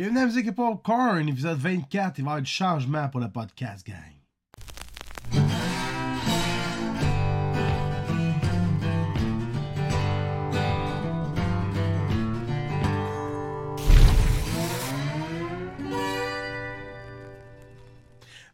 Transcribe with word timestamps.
Bienvenue 0.00 0.20
à 0.20 0.24
Musique 0.24 0.46
et 0.46 0.52
Popcorn, 0.52 1.28
épisode 1.28 1.58
24. 1.58 2.18
Il 2.20 2.24
va 2.24 2.30
y 2.30 2.32
avoir 2.32 2.40
du 2.40 2.50
changement 2.50 3.06
pour 3.10 3.20
le 3.20 3.28
podcast, 3.28 3.86
gang. 3.86 4.19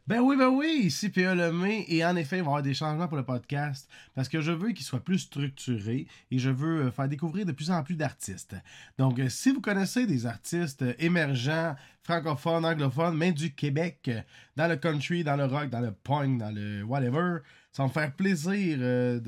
Ben 0.09 0.21
oui, 0.21 0.37
ben 0.37 0.51
oui, 0.51 0.83
ici 0.85 1.09
P.A. 1.09 1.35
Lemay, 1.35 1.85
et 1.89 2.05
en 2.05 2.15
effet, 2.15 2.37
il 2.37 2.43
va 2.43 2.45
y 2.45 2.49
avoir 2.49 2.63
des 2.63 2.75
changements 2.75 3.09
pour 3.09 3.17
le 3.17 3.25
podcast, 3.25 3.91
parce 4.15 4.29
que 4.29 4.41
je 4.41 4.53
veux 4.53 4.71
qu'il 4.71 4.87
soit 4.87 5.03
plus 5.03 5.19
structuré, 5.19 6.07
et 6.31 6.39
je 6.39 6.49
veux 6.49 6.83
euh, 6.83 6.91
faire 6.93 7.09
découvrir 7.09 7.45
de 7.45 7.51
plus 7.51 7.73
en 7.73 7.83
plus 7.83 7.97
d'artistes. 7.97 8.55
Donc, 8.99 9.19
euh, 9.19 9.29
si 9.29 9.51
vous 9.51 9.61
connaissez 9.61 10.07
des 10.07 10.25
artistes 10.27 10.83
euh, 10.83 10.95
émergents, 11.01 11.75
francophones, 12.05 12.65
anglophones, 12.65 13.17
mais 13.17 13.33
du 13.33 13.53
Québec, 13.53 14.09
dans 14.55 14.69
le 14.69 14.77
country, 14.77 15.25
dans 15.25 15.35
le 15.35 15.47
rock, 15.47 15.71
dans 15.71 15.81
le 15.81 15.91
punk, 15.91 16.39
dans 16.39 16.55
le 16.55 16.85
whatever, 16.85 17.39
ça 17.73 17.83
va 17.83 17.89
me 17.89 17.93
faire 17.93 18.15
plaisir 18.15 18.79
de, 18.79 19.21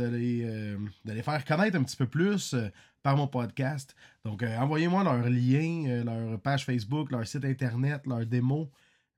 les, 1.04 1.22
faire 1.22 1.44
connaître 1.44 1.76
un 1.76 1.82
petit 1.82 1.96
peu 1.96 2.06
plus 2.06 2.54
par 3.02 3.16
mon 3.16 3.26
podcast. 3.26 3.96
Donc, 4.24 4.44
envoyez-moi 4.44 5.02
leur 5.02 5.28
lien, 5.28 6.04
leur 6.04 6.38
page 6.38 6.64
Facebook, 6.64 7.10
leur 7.10 7.26
site 7.26 7.44
internet, 7.44 8.06
leur 8.06 8.24
démo. 8.24 8.70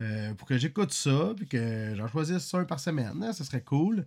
Euh, 0.02 0.32
pour 0.34 0.48
que 0.48 0.56
j'écoute 0.56 0.92
ça, 0.92 1.34
puis 1.36 1.46
que 1.46 1.92
j'en 1.94 2.08
choisisse 2.08 2.54
un 2.54 2.64
par 2.64 2.80
semaine. 2.80 3.22
Hein, 3.22 3.32
ça 3.32 3.44
serait 3.44 3.60
cool. 3.60 4.06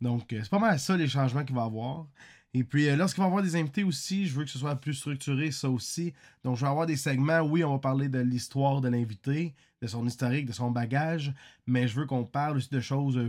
Donc, 0.00 0.32
euh, 0.32 0.40
c'est 0.42 0.50
pas 0.50 0.58
mal 0.58 0.78
ça 0.78 0.96
les 0.96 1.06
changements 1.06 1.44
qu'il 1.44 1.54
va 1.54 1.62
y 1.62 1.66
avoir. 1.66 2.06
Et 2.54 2.64
puis, 2.64 2.88
euh, 2.88 2.96
lorsqu'il 2.96 3.20
va 3.20 3.26
y 3.26 3.28
avoir 3.28 3.42
des 3.42 3.56
invités 3.56 3.84
aussi, 3.84 4.26
je 4.26 4.34
veux 4.34 4.44
que 4.44 4.50
ce 4.50 4.58
soit 4.58 4.76
plus 4.76 4.94
structuré, 4.94 5.50
ça 5.50 5.68
aussi. 5.68 6.14
Donc, 6.44 6.56
je 6.56 6.62
vais 6.62 6.70
avoir 6.70 6.86
des 6.86 6.96
segments. 6.96 7.40
Oui, 7.40 7.62
on 7.62 7.72
va 7.72 7.78
parler 7.78 8.08
de 8.08 8.20
l'histoire 8.20 8.80
de 8.80 8.88
l'invité, 8.88 9.54
de 9.82 9.86
son 9.86 10.06
historique, 10.06 10.46
de 10.46 10.52
son 10.52 10.70
bagage, 10.70 11.34
mais 11.66 11.88
je 11.88 11.94
veux 11.94 12.06
qu'on 12.06 12.24
parle 12.24 12.56
aussi 12.56 12.70
de 12.70 12.80
choses 12.80 13.20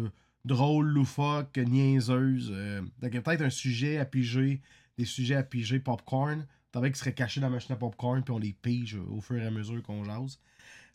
drôles, 0.45 0.87
loufoques, 0.87 1.57
niaiseuses. 1.57 2.49
donc, 3.01 3.11
il 3.11 3.15
y 3.15 3.17
a 3.17 3.21
peut-être 3.21 3.41
un 3.41 3.49
sujet 3.49 3.97
à 3.97 4.05
piger, 4.05 4.61
des 4.97 5.05
sujets 5.05 5.35
à 5.35 5.43
piger 5.43 5.79
popcorn. 5.79 6.45
T'avais 6.71 6.89
qu'ils 6.89 6.97
seraient 6.97 7.13
cachés 7.13 7.41
dans 7.41 7.47
la 7.47 7.53
machine 7.53 7.73
à 7.73 7.77
popcorn, 7.77 8.23
puis 8.23 8.33
on 8.33 8.37
les 8.37 8.53
pige 8.53 8.97
au 9.09 9.19
fur 9.19 9.37
et 9.37 9.45
à 9.45 9.51
mesure 9.51 9.81
qu'on 9.83 10.05
jase. 10.05 10.39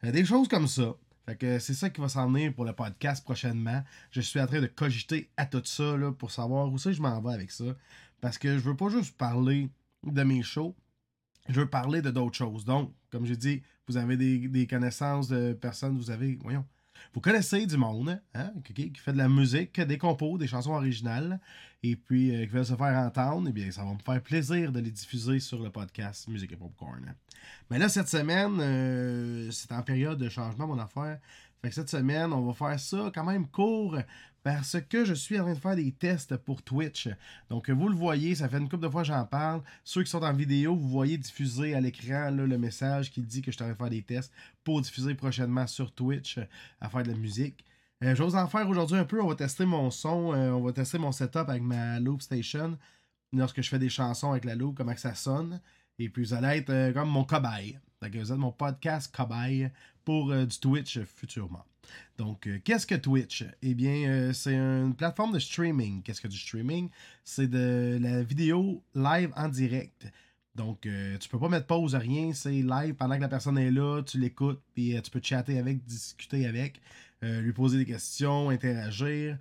des 0.03 0.25
choses 0.25 0.49
comme 0.49 0.69
ça. 0.69 0.95
Fait 1.27 1.37
que 1.37 1.59
c'est 1.59 1.75
ça 1.75 1.91
qui 1.91 2.01
va 2.01 2.09
s'en 2.09 2.31
venir 2.31 2.55
pour 2.55 2.65
le 2.65 2.73
podcast 2.73 3.25
prochainement. 3.25 3.83
Je 4.11 4.21
suis 4.21 4.41
en 4.41 4.47
train 4.47 4.61
de 4.61 4.67
cogiter 4.67 5.31
à 5.37 5.47
tout 5.47 5.62
ça 5.65 5.97
là, 5.97 6.12
pour 6.12 6.31
savoir 6.31 6.71
où 6.71 6.79
c'est 6.79 6.93
je 6.93 7.03
m'en 7.03 7.21
vais 7.21 7.35
avec 7.35 7.51
ça. 7.51 7.65
Parce 8.21 8.39
que 8.39 8.59
je 8.59 8.62
veux 8.62 8.77
pas 8.77 8.89
juste 8.89 9.17
parler 9.17 9.71
de 10.05 10.23
mes 10.23 10.43
shows, 10.43 10.75
je 11.49 11.61
veux 11.61 11.69
parler 11.69 12.03
de 12.03 12.11
d'autres 12.11 12.37
choses. 12.37 12.65
Donc, 12.65 12.93
comme 13.11 13.27
j'ai 13.27 13.37
dit, 13.37 13.62
vous 13.89 13.97
avez 13.97 14.17
des, 14.17 14.49
des, 14.49 14.67
connaissances 14.67 15.29
de 15.29 15.53
personnes, 15.53 15.97
vous 15.97 16.11
avez, 16.11 16.37
voyons, 16.43 16.65
vous 17.12 17.20
connaissez 17.20 17.67
du 17.67 17.77
monde 17.77 18.20
hein, 18.34 18.53
qui, 18.65 18.93
fait 18.97 19.12
de 19.12 19.19
la 19.19 19.29
musique, 19.29 19.81
des 19.81 19.98
compos, 19.98 20.39
des 20.39 20.47
chansons 20.47 20.73
originales, 20.73 21.41
et 21.83 21.97
puis 21.97 22.34
euh, 22.34 22.45
qui 22.47 22.53
veulent 22.53 22.65
se 22.65 22.77
faire 22.77 22.98
entendre, 22.98 23.48
eh 23.48 23.53
bien, 23.53 23.70
ça 23.70 23.84
va 23.84 23.93
me 23.93 23.98
faire 23.98 24.23
plaisir 24.23 24.73
de 24.73 24.81
les 24.81 24.91
diffuser 24.91 25.41
sur 25.41 25.62
le 25.62 25.71
podcast 25.71 26.28
Musique 26.28 26.53
et 26.53 26.56
Popcorn. 26.56 27.15
Mais 27.71 27.78
là, 27.78 27.89
cette 27.89 28.09
semaine, 28.09 28.59
euh, 28.61 29.51
c'est 29.51 29.73
en 29.73 29.83
période 29.83 30.19
de 30.19 30.28
changement, 30.28 30.67
mon 30.67 30.78
affaire. 30.78 31.19
Fait 31.62 31.69
que 31.69 31.75
cette 31.75 31.91
semaine, 31.91 32.33
on 32.33 32.47
va 32.47 32.55
faire 32.55 32.81
ça 32.81 33.11
quand 33.15 33.25
même 33.25 33.47
court 33.48 33.98
parce 34.43 34.79
que 34.89 35.05
je 35.05 35.15
suis 35.15 35.39
en 35.39 35.45
train 35.45 35.55
de 35.55 35.59
faire 35.59 35.77
des 35.77 35.93
tests 35.93 36.37
pour 36.37 36.63
Twitch. 36.63 37.09
Donc, 37.49 37.69
vous 37.71 37.89
le 37.89 37.95
voyez, 37.95 38.35
ça 38.35 38.49
fait 38.49 38.59
une 38.59 38.69
couple 38.69 38.85
de 38.85 38.89
fois 38.89 39.03
que 39.03 39.09
j'en 39.09 39.25
parle. 39.25 39.63
Ceux 39.85 40.03
qui 40.03 40.11
sont 40.11 40.23
en 40.23 40.33
vidéo, 40.33 40.75
vous 40.75 40.89
voyez 40.89 41.19
diffuser 41.19 41.75
à 41.75 41.81
l'écran 41.81 42.31
le 42.31 42.59
message 42.59 43.11
qui 43.11 43.23
dit 43.23 43.43
que 43.43 43.51
je 43.51 43.57
suis 43.57 43.65
en 43.65 43.67
train 43.67 43.75
de 43.75 43.79
faire 43.79 43.91
des 43.91 44.03
tests 44.03 44.33
pour 44.65 44.81
diffuser 44.81 45.15
prochainement 45.15 45.67
sur 45.67 45.93
Twitch 45.93 46.39
à 46.81 46.89
faire 46.89 47.03
de 47.03 47.11
la 47.11 47.17
musique. 47.17 47.65
Euh, 48.03 48.15
J'ose 48.15 48.35
en 48.35 48.47
faire 48.47 48.69
aujourd'hui 48.69 48.99
un 48.99 49.05
peu. 49.05 49.21
On 49.21 49.29
va 49.29 49.35
tester 49.35 49.67
mon 49.67 49.91
son, 49.91 50.33
euh, 50.33 50.53
on 50.53 50.63
va 50.63 50.73
tester 50.73 50.99
mon 50.99 51.13
setup 51.13 51.49
avec 51.49 51.63
ma 51.63 52.00
Loop 52.00 52.23
Station. 52.23 52.79
Lorsque 53.33 53.62
je 53.62 53.69
fais 53.69 53.79
des 53.79 53.91
chansons 53.91 54.31
avec 54.33 54.45
la 54.45 54.55
Loop, 54.55 54.77
comment 54.77 54.97
ça 54.97 55.15
sonne. 55.15 55.61
Et 56.00 56.09
puis 56.09 56.25
vous 56.25 56.34
allez 56.34 56.59
être 56.59 56.71
euh, 56.71 56.93
comme 56.93 57.09
mon 57.09 57.22
cobaye. 57.22 57.78
Vous 58.03 58.33
êtes 58.33 58.38
mon 58.38 58.50
podcast 58.50 59.15
cobaye 59.15 59.71
pour 60.05 60.34
du 60.34 60.59
Twitch 60.59 60.99
futurement. 61.00 61.65
Donc, 62.19 62.47
euh, 62.47 62.59
qu'est-ce 62.65 62.87
que 62.87 62.94
Twitch? 62.94 63.44
Eh 63.62 63.75
bien, 63.75 64.09
euh, 64.09 64.33
c'est 64.33 64.55
une 64.55 64.94
plateforme 64.94 65.33
de 65.33 65.38
streaming. 65.38 66.03
Qu'est-ce 66.03 66.21
que 66.21 66.28
du 66.28 66.37
streaming? 66.37 66.91
C'est 67.25 67.49
de 67.49 67.99
la 68.00 68.22
vidéo 68.22 68.83
live 68.94 69.33
en 69.37 69.49
direct. 69.49 70.06
Donc, 70.55 70.84
euh, 70.84 71.16
tu 71.19 71.28
peux 71.28 71.38
pas 71.38 71.49
mettre 71.49 71.66
pause 71.66 71.94
à 71.94 71.99
rien, 71.99 72.32
c'est 72.34 72.50
live 72.50 72.94
pendant 72.94 73.17
que 73.17 73.22
la 73.22 73.28
personne 73.28 73.56
est 73.56 73.71
là, 73.71 74.03
tu 74.03 74.19
l'écoutes, 74.19 74.61
puis 74.75 75.00
tu 75.03 75.11
peux 75.11 75.21
chatter 75.22 75.59
avec, 75.59 75.84
discuter 75.84 76.47
avec, 76.47 76.81
lui 77.22 77.53
poser 77.53 77.78
des 77.78 77.87
questions, 77.87 78.50
interagir, 78.50 79.38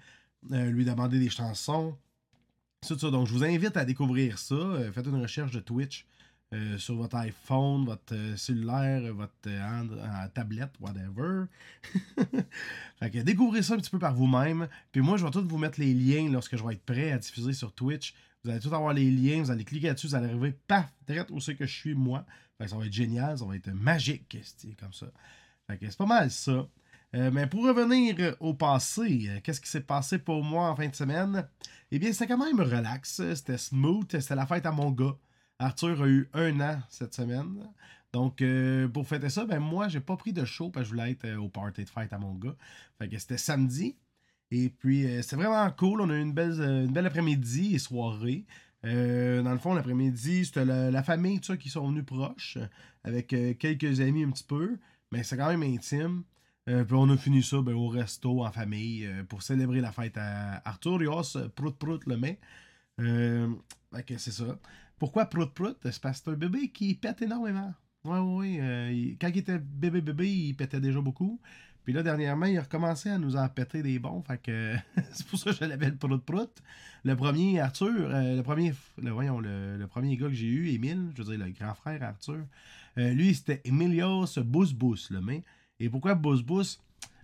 lui 0.49 0.85
demander 0.85 1.19
des 1.19 1.29
chansons. 1.29 1.97
Tout 2.87 2.97
ça. 2.97 3.09
Donc, 3.09 3.27
je 3.27 3.33
vous 3.33 3.43
invite 3.43 3.75
à 3.75 3.83
découvrir 3.83 4.37
ça. 4.37 4.55
faites 4.93 5.07
une 5.07 5.21
recherche 5.21 5.51
de 5.51 5.59
Twitch. 5.59 6.05
Euh, 6.51 6.79
sur 6.79 6.95
votre 6.95 7.15
iPhone, 7.17 7.85
votre 7.85 8.15
euh, 8.15 8.35
cellulaire, 8.35 9.13
votre 9.13 9.33
euh, 9.45 10.27
tablette, 10.33 10.71
whatever. 10.79 11.45
fait 12.99 13.11
que 13.11 13.19
découvrez 13.19 13.61
ça 13.61 13.75
un 13.75 13.77
petit 13.77 13.91
peu 13.91 13.99
par 13.99 14.15
vous-même. 14.15 14.67
Puis 14.91 15.01
moi, 15.01 15.17
je 15.17 15.23
vais 15.23 15.29
tout 15.29 15.47
vous 15.47 15.59
mettre 15.59 15.79
les 15.79 15.93
liens 15.93 16.27
lorsque 16.31 16.57
je 16.57 16.63
vais 16.65 16.73
être 16.73 16.83
prêt 16.83 17.11
à 17.11 17.19
diffuser 17.19 17.53
sur 17.53 17.71
Twitch. 17.71 18.15
Vous 18.43 18.49
allez 18.49 18.59
tout 18.59 18.73
avoir 18.73 18.93
les 18.93 19.11
liens, 19.11 19.43
vous 19.43 19.51
allez 19.51 19.63
cliquer 19.63 19.89
là-dessus, 19.89 20.07
vous 20.07 20.15
allez 20.15 20.25
arriver, 20.25 20.55
paf, 20.67 20.91
direct 21.05 21.29
où 21.29 21.39
c'est 21.39 21.53
que 21.53 21.67
je 21.67 21.75
suis 21.75 21.93
moi. 21.93 22.25
Fait 22.57 22.63
que 22.63 22.71
ça 22.71 22.77
va 22.77 22.85
être 22.87 22.93
génial, 22.93 23.37
ça 23.37 23.45
va 23.45 23.55
être 23.55 23.69
magique, 23.71 24.35
comme 24.79 24.93
ça. 24.93 25.05
Fait 25.67 25.77
que 25.77 25.87
c'est 25.87 25.97
pas 25.97 26.07
mal 26.07 26.31
ça. 26.31 26.67
mais 27.13 27.45
pour 27.45 27.63
revenir 27.63 28.35
au 28.39 28.55
passé, 28.55 29.39
qu'est-ce 29.43 29.61
qui 29.61 29.69
s'est 29.69 29.81
passé 29.81 30.17
pour 30.17 30.43
moi 30.43 30.69
en 30.69 30.75
fin 30.75 30.87
de 30.87 30.95
semaine? 30.95 31.47
Eh 31.91 31.99
bien, 31.99 32.11
c'était 32.11 32.25
quand 32.25 32.43
même 32.43 32.59
relax, 32.59 33.21
c'était 33.35 33.59
smooth, 33.59 34.07
c'était 34.09 34.35
la 34.35 34.47
fête 34.47 34.65
à 34.65 34.71
mon 34.71 34.89
gars. 34.89 35.15
Arthur 35.59 36.01
a 36.01 36.07
eu 36.07 36.29
un 36.33 36.59
an 36.61 36.79
cette 36.89 37.13
semaine. 37.13 37.61
Donc, 38.13 38.41
euh, 38.41 38.87
pour 38.87 39.07
fêter 39.07 39.29
ça, 39.29 39.45
ben 39.45 39.59
moi, 39.59 39.87
j'ai 39.87 39.99
pas 39.99 40.17
pris 40.17 40.33
de 40.33 40.45
show 40.45 40.69
parce 40.69 40.85
que 40.85 40.89
je 40.89 40.95
voulais 40.95 41.11
être 41.11 41.25
euh, 41.25 41.37
au 41.37 41.49
party 41.49 41.83
de 41.83 41.89
fête 41.89 42.11
à 42.11 42.17
mon 42.17 42.33
gars. 42.33 42.55
Fait 42.97 43.07
que 43.07 43.17
c'était 43.17 43.37
samedi. 43.37 43.95
Et 44.51 44.69
puis, 44.69 45.05
euh, 45.05 45.21
c'était 45.21 45.35
vraiment 45.35 45.69
cool. 45.71 46.01
On 46.01 46.09
a 46.09 46.15
eu 46.15 46.21
une 46.21 46.33
belle, 46.33 46.59
une 46.59 46.91
belle 46.91 47.05
après-midi 47.05 47.75
et 47.75 47.79
soirée. 47.79 48.45
dans 48.83 49.51
le 49.51 49.59
fond, 49.59 49.73
l'après-midi, 49.73 50.45
c'était 50.45 50.65
la, 50.65 51.03
famille, 51.03 51.39
ça, 51.43 51.57
qui 51.57 51.69
sont 51.69 51.87
venus 51.87 52.05
proches, 52.05 52.57
avec 53.03 53.27
quelques 53.27 53.99
amis 53.99 54.23
un 54.23 54.31
petit 54.31 54.45
peu. 54.45 54.77
Mais 55.11 55.23
c'est 55.23 55.37
quand 55.37 55.49
même 55.49 55.63
intime. 55.63 56.23
puis 56.65 56.93
on 56.93 57.09
a 57.09 57.17
fini 57.17 57.43
ça 57.43 57.61
ben, 57.61 57.73
au 57.73 57.89
resto 57.89 58.43
en 58.43 58.51
famille 58.51 59.07
pour 59.27 59.43
célébrer 59.43 59.81
la 59.81 59.91
fête 59.91 60.17
à 60.17 60.61
Arthur 60.65 60.99
Rios, 60.99 61.37
Prout 61.55 61.77
Prout 61.77 62.05
le 62.07 62.17
mai. 62.17 62.39
c'est 64.17 64.31
ça. 64.31 64.57
Pourquoi 64.99 65.25
Prout 65.25 65.53
Prout? 65.53 65.77
C'est 65.81 66.01
parce 66.01 66.19
que 66.19 66.25
c'est 66.25 66.31
un 66.31 66.37
bébé 66.37 66.69
qui 66.69 66.93
pète 66.93 67.21
énormément. 67.21 67.73
Oui, 68.03 68.19
oui, 68.19 68.57
euh, 68.61 69.15
quand 69.19 69.29
il 69.29 69.39
était 69.39 69.59
bébé 69.59 70.01
bébé, 70.01 70.29
il 70.29 70.53
pétait 70.55 70.79
déjà 70.79 71.01
beaucoup. 71.01 71.39
Puis 71.83 71.93
là, 71.93 72.03
dernièrement, 72.03 72.45
il 72.45 72.57
a 72.57 72.61
recommencé 72.61 73.09
à 73.09 73.17
nous 73.17 73.35
en 73.35 73.47
péter 73.49 73.81
des 73.81 73.97
bons. 73.97 74.21
Fait 74.21 74.37
que 74.37 74.75
c'est 75.13 75.25
pour 75.25 75.39
ça 75.39 75.51
que 75.51 75.57
je 75.57 75.65
l'appelle 75.65 75.97
Prout 75.97 76.23
Prout. 76.23 76.51
Le 77.03 77.15
premier, 77.15 77.59
Arthur, 77.61 77.87
euh, 77.87 78.35
le 78.35 78.43
premier, 78.43 78.73
le, 79.01 79.11
voyons, 79.11 79.39
le, 79.39 79.85
premier 79.89 80.17
gars 80.17 80.27
que 80.27 80.33
j'ai 80.33 80.47
eu, 80.47 80.69
Émile, 80.69 81.11
je 81.15 81.23
veux 81.23 81.35
dire, 81.35 81.45
le 81.45 81.51
grand 81.51 81.73
frère 81.73 82.03
Arthur, 82.03 82.45
euh, 82.97 83.13
lui, 83.13 83.33
c'était 83.33 83.61
Emilios 83.63 84.37
Bous 84.43 84.73
Bous, 84.73 85.09
le 85.09 85.21
main. 85.21 85.39
Et 85.79 85.89
pourquoi 85.89 86.15
Bous 86.15 86.43
Bous? 86.43 86.77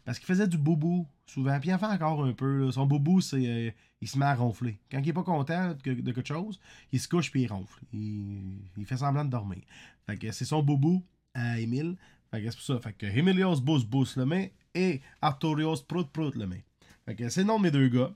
Parce 0.06 0.20
qu'il 0.20 0.28
faisait 0.28 0.48
du 0.48 0.58
boubou 0.58 1.08
souvent. 1.26 1.60
Puis 1.60 1.70
il 1.70 1.74
en 1.74 1.80
fait 1.80 1.86
encore 1.86 2.24
un 2.24 2.34
peu. 2.34 2.72
Son 2.72 2.86
boubou, 2.86 3.22
c'est 3.22 3.48
euh, 3.48 3.72
il 4.02 4.08
se 4.08 4.18
met 4.18 4.26
à 4.26 4.36
ronfler. 4.36 4.80
Quand 4.92 5.00
il 5.00 5.06
n'est 5.06 5.14
pas 5.14 5.24
content 5.24 5.74
de, 5.74 6.12
quelque 6.12 6.28
chose, 6.28 6.60
il 6.92 7.00
se 7.00 7.08
couche 7.08 7.32
puis 7.32 7.42
il 7.44 7.48
ronfle. 7.48 7.82
Il, 7.92 8.86
fait 8.86 8.98
semblant 8.98 9.26
de 9.26 9.32
dormir. 9.32 9.62
Fait 10.06 10.18
que 10.18 10.32
c'est 10.32 10.46
son 10.46 10.62
boubou 10.62 11.04
à 11.34 11.60
Émile. 11.60 11.98
Fait 12.32 12.42
que 12.42 12.52
c'est 12.52 12.58
pour 12.58 12.66
ça. 12.66 12.80
Fait 12.80 12.94
que 12.94 13.06
Emilios 13.08 13.62
Bous 13.62 13.84
Bous 13.84 14.16
le 14.16 14.26
met 14.26 14.54
et 14.76 15.02
Arturios 15.22 15.84
Prout 15.88 16.08
Prout 16.12 16.36
le 16.36 16.46
met. 16.48 16.64
Fait 17.06 17.16
que 17.16 17.30
c'est 17.30 17.42
le 17.42 17.48
nom 17.48 17.58
de 17.58 17.64
mes 17.64 17.72
deux 17.72 17.90
gars. 17.90 18.14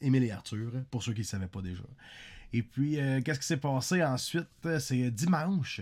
Émile 0.00 0.24
et 0.24 0.30
Arthur, 0.30 0.72
pour 0.90 1.02
ceux 1.02 1.12
qui 1.12 1.20
ne 1.20 1.26
savaient 1.26 1.48
pas 1.48 1.62
déjà. 1.62 1.82
Et 2.52 2.62
puis, 2.62 3.00
euh, 3.00 3.20
qu'est-ce 3.20 3.40
qui 3.40 3.46
s'est 3.46 3.56
passé 3.56 4.02
ensuite? 4.02 4.48
C'est 4.78 5.10
dimanche. 5.10 5.80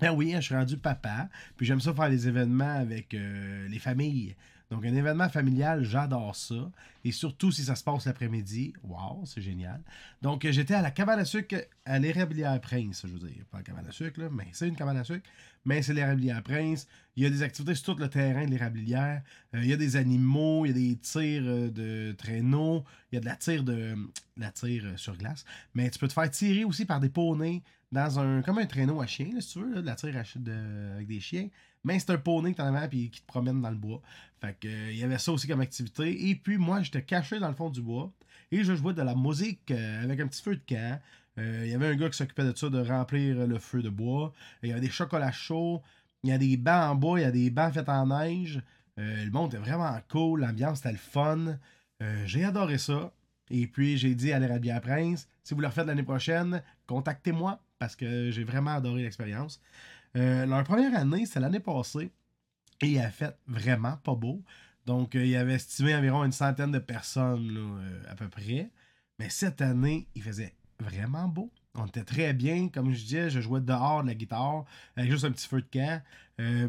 Ah 0.00 0.12
oui, 0.12 0.32
je 0.34 0.40
suis 0.40 0.54
rendu 0.54 0.76
papa. 0.78 1.28
Puis 1.56 1.66
j'aime 1.66 1.80
ça 1.80 1.92
faire 1.92 2.10
des 2.10 2.28
événements 2.28 2.76
avec 2.76 3.12
euh, 3.14 3.68
les 3.68 3.78
familles. 3.78 4.36
Donc, 4.70 4.84
un 4.84 4.94
événement 4.94 5.28
familial, 5.28 5.82
j'adore 5.82 6.36
ça. 6.36 6.70
Et 7.04 7.10
surtout 7.10 7.50
si 7.50 7.62
ça 7.64 7.74
se 7.74 7.82
passe 7.82 8.06
l'après-midi. 8.06 8.72
Wow, 8.84 9.24
c'est 9.24 9.40
génial. 9.40 9.80
Donc, 10.22 10.46
j'étais 10.48 10.74
à 10.74 10.82
la 10.82 10.92
cabane 10.92 11.18
à 11.18 11.24
sucre 11.24 11.56
à 11.84 11.98
l'Érablière 11.98 12.60
Prince, 12.60 13.02
je 13.04 13.12
veux 13.12 13.28
dire. 13.28 13.44
Pas 13.50 13.58
la 13.58 13.64
cabane 13.64 13.86
à 13.88 13.92
sucre, 13.92 14.20
là, 14.20 14.28
mais 14.30 14.46
c'est 14.52 14.68
une 14.68 14.76
cabane 14.76 14.98
à 14.98 15.04
sucre. 15.04 15.28
Mais 15.64 15.82
c'est 15.82 15.92
l'Érablière 15.92 16.42
Prince. 16.42 16.86
Il 17.16 17.24
y 17.24 17.26
a 17.26 17.30
des 17.30 17.42
activités 17.42 17.74
sur 17.74 17.94
tout 17.94 18.00
le 18.00 18.08
terrain 18.08 18.44
de 18.44 18.50
l'Érablière. 18.50 19.22
Euh, 19.54 19.60
il 19.62 19.68
y 19.68 19.72
a 19.72 19.76
des 19.76 19.96
animaux, 19.96 20.64
il 20.64 20.68
y 20.68 20.70
a 20.70 20.74
des 20.74 20.96
tirs 20.96 21.42
euh, 21.44 21.70
de 21.70 22.12
traîneaux, 22.12 22.84
il 23.10 23.16
y 23.16 23.18
a 23.18 23.20
de 23.20 23.26
la 23.26 23.36
tire 23.36 23.64
de 23.64 23.94
la 24.36 24.52
tire 24.52 24.84
euh, 24.86 24.96
sur 24.96 25.16
glace. 25.16 25.44
Mais 25.74 25.90
tu 25.90 25.98
peux 25.98 26.08
te 26.08 26.12
faire 26.12 26.30
tirer 26.30 26.64
aussi 26.64 26.84
par 26.84 27.00
des 27.00 27.10
poneys 27.10 27.62
dans 27.92 28.20
un 28.20 28.42
comme 28.42 28.58
un 28.58 28.66
traîneau 28.66 29.00
à 29.00 29.06
chien, 29.06 29.28
si 29.40 29.54
tu 29.54 29.60
veux, 29.60 29.82
de 29.82 29.86
la 29.86 29.94
tire 29.94 30.16
avec 30.16 31.06
des 31.06 31.20
chiens. 31.20 31.48
mais 31.82 31.98
c'est 31.98 32.10
un 32.10 32.18
poney 32.18 32.52
que 32.52 32.58
t'en 32.58 32.66
avant 32.74 32.88
puis 32.88 33.10
qui 33.10 33.20
te 33.20 33.26
promène 33.26 33.60
dans 33.60 33.70
le 33.70 33.76
bois. 33.76 34.00
Fait 34.40 34.56
que 34.58 34.68
euh, 34.68 34.92
il 34.92 34.98
y 34.98 35.04
avait 35.04 35.18
ça 35.18 35.32
aussi 35.32 35.48
comme 35.48 35.60
activité. 35.60 36.28
Et 36.30 36.34
puis 36.34 36.56
moi, 36.56 36.82
j'étais 36.82 37.02
caché 37.02 37.38
dans 37.38 37.48
le 37.48 37.54
fond 37.54 37.70
du 37.70 37.82
bois 37.82 38.12
et 38.52 38.62
je 38.62 38.74
jouais 38.74 38.94
de 38.94 39.02
la 39.02 39.14
musique 39.14 39.70
euh, 39.70 40.04
avec 40.04 40.20
un 40.20 40.28
petit 40.28 40.42
feu 40.42 40.56
de 40.56 40.62
camp. 40.68 41.00
Euh, 41.38 41.62
il 41.64 41.70
y 41.70 41.74
avait 41.74 41.88
un 41.88 41.96
gars 41.96 42.10
qui 42.10 42.16
s'occupait 42.16 42.44
de 42.44 42.56
ça, 42.56 42.68
de 42.68 42.80
remplir 42.80 43.46
le 43.46 43.58
feu 43.58 43.82
de 43.82 43.88
bois. 43.88 44.32
Il 44.62 44.68
y 44.68 44.72
avait 44.72 44.80
des 44.80 44.90
chocolats 44.90 45.32
chauds. 45.32 45.82
Il 46.22 46.30
y 46.30 46.32
a 46.32 46.38
des 46.38 46.56
bancs 46.56 46.92
en 46.92 46.94
bois, 46.94 47.18
il 47.18 47.22
y 47.22 47.26
a 47.26 47.30
des 47.30 47.50
bancs 47.50 47.72
faits 47.72 47.88
en 47.88 48.06
neige. 48.08 48.60
le 48.98 49.30
monde 49.30 49.54
était 49.54 49.62
vraiment 49.62 49.98
cool, 50.10 50.42
l'ambiance 50.42 50.80
était 50.80 50.92
le 50.92 50.98
fun. 50.98 51.58
j'ai 52.26 52.44
adoré 52.44 52.76
ça. 52.76 53.10
Et 53.48 53.66
puis 53.66 53.96
j'ai 53.96 54.14
dit 54.14 54.30
à 54.30 54.38
l'Arabia 54.38 54.78
Prince, 54.80 55.26
si 55.42 55.54
vous 55.54 55.62
le 55.62 55.68
refaites 55.68 55.86
l'année 55.86 56.02
prochaine, 56.02 56.62
contactez-moi 56.86 57.58
parce 57.80 57.96
que 57.96 58.30
j'ai 58.30 58.44
vraiment 58.44 58.72
adoré 58.72 59.02
l'expérience. 59.02 59.60
Euh, 60.16 60.46
leur 60.46 60.62
première 60.64 60.94
année, 60.94 61.26
c'est 61.26 61.40
l'année 61.40 61.60
passée. 61.60 62.12
Et 62.82 62.88
il 62.88 62.98
a 62.98 63.10
fait 63.10 63.36
vraiment 63.48 63.96
pas 63.96 64.14
beau. 64.14 64.42
Donc, 64.86 65.16
euh, 65.16 65.24
il 65.24 65.34
avait 65.34 65.54
estimé 65.54 65.94
environ 65.94 66.22
une 66.24 66.32
centaine 66.32 66.70
de 66.70 66.78
personnes 66.78 67.56
euh, 67.56 68.02
à 68.08 68.14
peu 68.14 68.28
près. 68.28 68.70
Mais 69.18 69.30
cette 69.30 69.62
année, 69.62 70.06
il 70.14 70.22
faisait 70.22 70.54
vraiment 70.78 71.26
beau. 71.26 71.50
On 71.74 71.86
était 71.86 72.04
très 72.04 72.34
bien. 72.34 72.68
Comme 72.68 72.92
je 72.92 73.02
disais, 73.02 73.30
je 73.30 73.40
jouais 73.40 73.60
dehors 73.60 74.02
de 74.02 74.08
la 74.08 74.14
guitare 74.14 74.64
avec 74.96 75.10
juste 75.10 75.24
un 75.24 75.32
petit 75.32 75.48
feu 75.48 75.62
de 75.62 75.68
camp. 75.72 76.02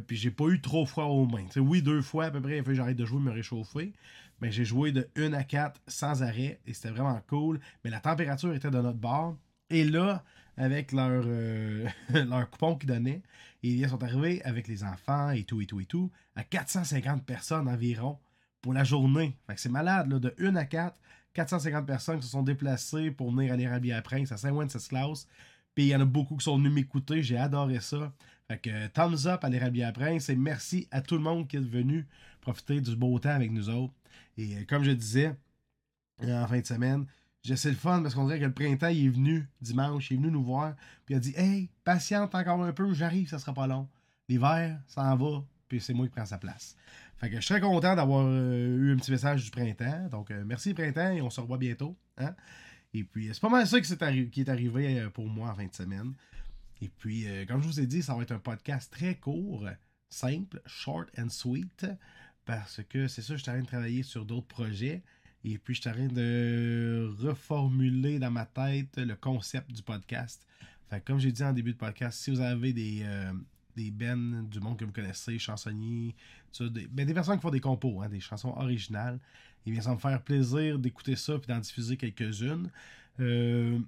puis 0.08 0.16
j'ai 0.16 0.32
pas 0.32 0.46
eu 0.48 0.62
trop 0.62 0.86
froid 0.86 1.06
aux 1.06 1.26
mains. 1.26 1.48
oui, 1.58 1.82
deux 1.82 2.02
fois 2.02 2.26
à 2.26 2.32
peu 2.32 2.42
près, 2.42 2.58
il 2.58 2.64
fait 2.64 2.76
j'arrête 2.76 2.98
de 2.98 3.06
jouer, 3.06 3.20
me 3.20 3.32
réchauffer. 3.32 3.94
Mais 4.40 4.52
j'ai 4.52 4.66
joué 4.66 4.92
de 4.92 5.10
1 5.18 5.34
à 5.34 5.44
4 5.44 5.82
sans 5.88 6.24
arrêt 6.24 6.60
et 6.66 6.74
c'était 6.74 6.90
vraiment 6.90 7.22
cool. 7.28 7.60
Mais 7.84 7.90
la 7.90 8.00
température 8.00 8.54
était 8.54 8.72
de 8.72 8.80
notre 8.82 8.98
bord. 8.98 9.36
Et 9.70 9.84
là, 9.84 10.24
avec 10.58 10.92
leur, 10.92 11.24
euh, 11.26 11.88
coupon 12.52 12.76
qu'ils 12.76 12.90
donnaient. 12.90 13.22
Et 13.64 13.70
ils 13.70 13.90
sont 13.90 14.02
arrivés 14.04 14.42
avec 14.44 14.68
les 14.68 14.84
enfants 14.84 15.30
et 15.32 15.44
tout, 15.44 15.62
et 15.62 15.66
tout, 15.66 15.80
et 15.80 15.86
tout, 15.86 16.12
à 16.36 16.44
450 16.44 17.24
personnes 17.26 17.68
environ 17.68 18.18
pour 18.62 18.74
la 18.74 18.84
journée. 18.84 19.38
Fait 19.48 19.56
que 19.56 19.62
c'est 19.62 19.70
malade, 19.70 20.12
là, 20.12 20.20
de 20.20 20.34
1 20.40 20.56
à 20.56 20.66
4, 20.66 21.00
450 21.34 21.86
personnes 21.86 22.20
qui 22.20 22.26
se 22.26 22.32
sont 22.32 22.44
déplacées 22.44 23.12
pour 23.12 23.32
venir 23.32 23.54
à 23.54 23.58
l'Arabie 23.58 23.92
à 23.92 24.02
Prince, 24.02 24.32
à 24.32 24.38
Saint-Wenceslas. 24.38 25.28
Puis 25.76 25.86
il 25.86 25.88
y 25.88 25.96
en 25.96 26.02
a 26.02 26.06
beaucoup 26.06 26.36
qui 26.38 26.44
sont 26.44 26.58
venus 26.58 26.74
m'écouter, 26.74 27.24
j'ai 27.24 27.38
adoré 27.38 27.80
ça. 27.80 28.12
Fait 28.48 28.58
que 28.58 28.88
thumbs 28.88 29.28
up 29.28 29.44
à 29.44 29.50
l'Arabie 29.50 29.84
à 29.84 29.92
Prince 29.92 30.30
et 30.30 30.36
merci 30.36 30.88
à 30.92 31.02
tout 31.02 31.16
le 31.16 31.22
monde 31.22 31.48
qui 31.48 31.58
est 31.58 31.60
venu 31.60 32.08
profiter 32.42 32.82
du 32.82 32.96
beau 32.96 33.18
temps 33.20 33.30
avec 33.30 33.52
nous 33.52 33.70
autres. 33.70 33.94
Et 34.38 34.56
euh, 34.56 34.66
comme 34.68 34.84
je 34.84 34.92
disais, 34.92 35.34
en 36.22 36.48
fin 36.48 36.60
de 36.60 36.66
semaine, 36.66 37.06
c'est 37.44 37.70
le 37.70 37.76
fun 37.76 38.02
parce 38.02 38.14
qu'on 38.16 38.26
dirait 38.26 38.40
que 38.40 38.46
le 38.46 38.54
printemps, 38.54 38.88
est 38.88 39.10
venu 39.10 39.50
dimanche, 39.62 40.12
il 40.12 40.16
est 40.16 40.18
venu 40.18 40.32
nous 40.32 40.44
voir, 40.44 40.76
puis 41.06 41.16
il 41.16 41.18
a 41.18 41.20
dit 41.20 41.34
Hey, 41.36 41.70
patiente 41.84 42.36
encore 42.36 42.64
un 42.64 42.74
peu, 42.74 42.94
j'arrive, 42.94 43.30
ça 43.30 43.40
sera 43.40 43.54
pas 43.54 43.68
long. 43.68 43.88
L'hiver, 44.30 44.80
ça 44.88 45.04
en 45.04 45.16
va, 45.16 45.44
puis 45.68 45.82
c'est 45.82 45.94
moi 45.94 46.06
qui 46.06 46.14
prends 46.14 46.26
sa 46.26 46.38
place. 46.38 46.76
Fait 47.22 47.30
que 47.30 47.36
je 47.36 47.42
suis 47.42 47.54
très 47.54 47.62
content 47.62 47.96
d'avoir 47.96 48.26
euh, 48.26 48.78
eu 48.78 48.94
un 48.94 48.98
petit 48.98 49.12
message 49.12 49.44
du 49.44 49.52
printemps. 49.52 50.10
Donc, 50.10 50.32
euh, 50.32 50.44
merci 50.44 50.74
printemps 50.74 51.12
et 51.12 51.22
on 51.22 51.30
se 51.30 51.40
revoit 51.40 51.60
bientôt. 51.60 51.96
Hein? 52.18 52.36
Et 52.96 53.04
puis, 53.04 53.30
c'est 53.32 53.40
pas 53.40 53.50
mal 53.50 53.68
ça 53.68 53.80
qui 53.80 54.42
est, 54.42 54.50
arrivé 54.50 55.00
euh, 55.00 55.10
pour 55.12 55.28
moi 55.28 55.52
en 55.52 55.56
fin 55.56 55.68
de 55.68 55.74
semaine. 55.74 56.14
Et 56.82 56.90
puis, 56.90 57.28
comme 57.48 57.62
je 57.62 57.68
vous 57.68 57.80
ai 57.80 57.86
dit, 57.86 58.02
ça 58.02 58.16
va 58.16 58.24
être 58.24 58.32
un 58.32 58.40
podcast 58.40 58.92
très 58.92 59.14
court, 59.14 59.68
simple, 60.10 60.60
short 60.66 61.10
and 61.16 61.30
sweet, 61.30 61.86
parce 62.44 62.82
que 62.90 63.08
c'est 63.08 63.22
ça, 63.22 63.36
je 63.36 63.44
suis 63.44 63.52
en 63.52 63.54
train 63.54 63.62
de 63.62 63.68
travailler 63.68 64.02
sur 64.02 64.26
d'autres 64.26 64.48
projets. 64.48 65.04
Et 65.44 65.58
puis, 65.58 65.74
je 65.74 65.82
suis 65.82 65.90
en 65.90 65.94
train 65.94 66.08
de 66.08 67.10
reformuler 67.20 68.20
dans 68.20 68.32
ma 68.32 68.46
tête 68.46 68.98
le 68.98 69.16
concept 69.16 69.72
du 69.72 69.82
podcast. 69.82 70.46
Fait 70.90 71.02
comme 71.02 71.20
j'ai 71.20 71.32
dit 71.32 71.44
en 71.44 71.54
début 71.54 71.74
de 71.74 71.78
podcast, 71.78 72.20
si 72.20 72.32
vous 72.32 72.42
avez 72.42 72.74
des, 72.74 73.02
euh, 73.04 73.34
des 73.76 73.90
du 73.90 74.60
monde 74.60 74.78
que 74.78 74.86
vous 74.86 74.92
connaissez, 74.92 75.40
chansonniers, 75.40 76.14
des, 76.60 76.88
ben, 76.88 77.08
des 77.08 77.14
personnes 77.14 77.38
qui 77.38 77.42
font 77.42 77.50
des 77.50 77.62
compos, 77.62 78.02
hein, 78.02 78.10
des 78.10 78.20
chansons 78.20 78.54
originales, 78.58 79.20
et 79.66 79.72
bien, 79.72 79.82
ça 79.82 79.94
me 79.94 79.98
faire 79.98 80.22
plaisir 80.22 80.78
d'écouter 80.78 81.16
ça 81.16 81.36
et 81.36 81.48
d'en 81.48 81.60
diffuser 81.60 81.96
quelques-unes. 81.98 82.70
Euh, 83.20 83.80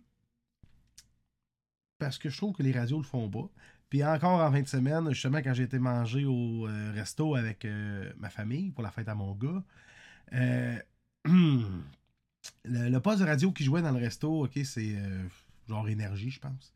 parce 2.00 2.18
que 2.18 2.30
je 2.30 2.38
trouve 2.38 2.54
que 2.54 2.64
les 2.64 2.72
radios 2.72 2.98
le 2.98 3.04
font 3.04 3.30
pas. 3.30 3.50
Puis 3.90 4.04
encore 4.04 4.40
en 4.40 4.52
fin 4.52 4.62
de 4.62 4.68
semaine, 4.68 5.10
justement, 5.10 5.40
quand 5.40 5.54
j'ai 5.54 5.64
été 5.64 5.80
manger 5.80 6.26
au 6.26 6.68
euh, 6.68 6.92
resto 6.94 7.36
avec 7.36 7.68
ma 8.18 8.30
famille 8.30 8.72
pour 8.72 8.84
la 8.84 8.92
fête 8.92 9.10
à 9.10 9.16
mon 9.16 9.34
gars, 9.34 9.64
le, 12.66 13.00
poste 13.00 13.20
de 13.20 13.26
radio 13.26 13.52
qui 13.52 13.64
jouait 13.64 13.82
dans 13.82 13.92
le 13.92 14.00
resto, 14.00 14.46
ok, 14.46 14.60
c'est 14.64 14.96
euh, 14.96 15.24
genre 15.68 15.88
énergie, 15.88 16.32
je 16.32 16.40
pense. 16.40 16.74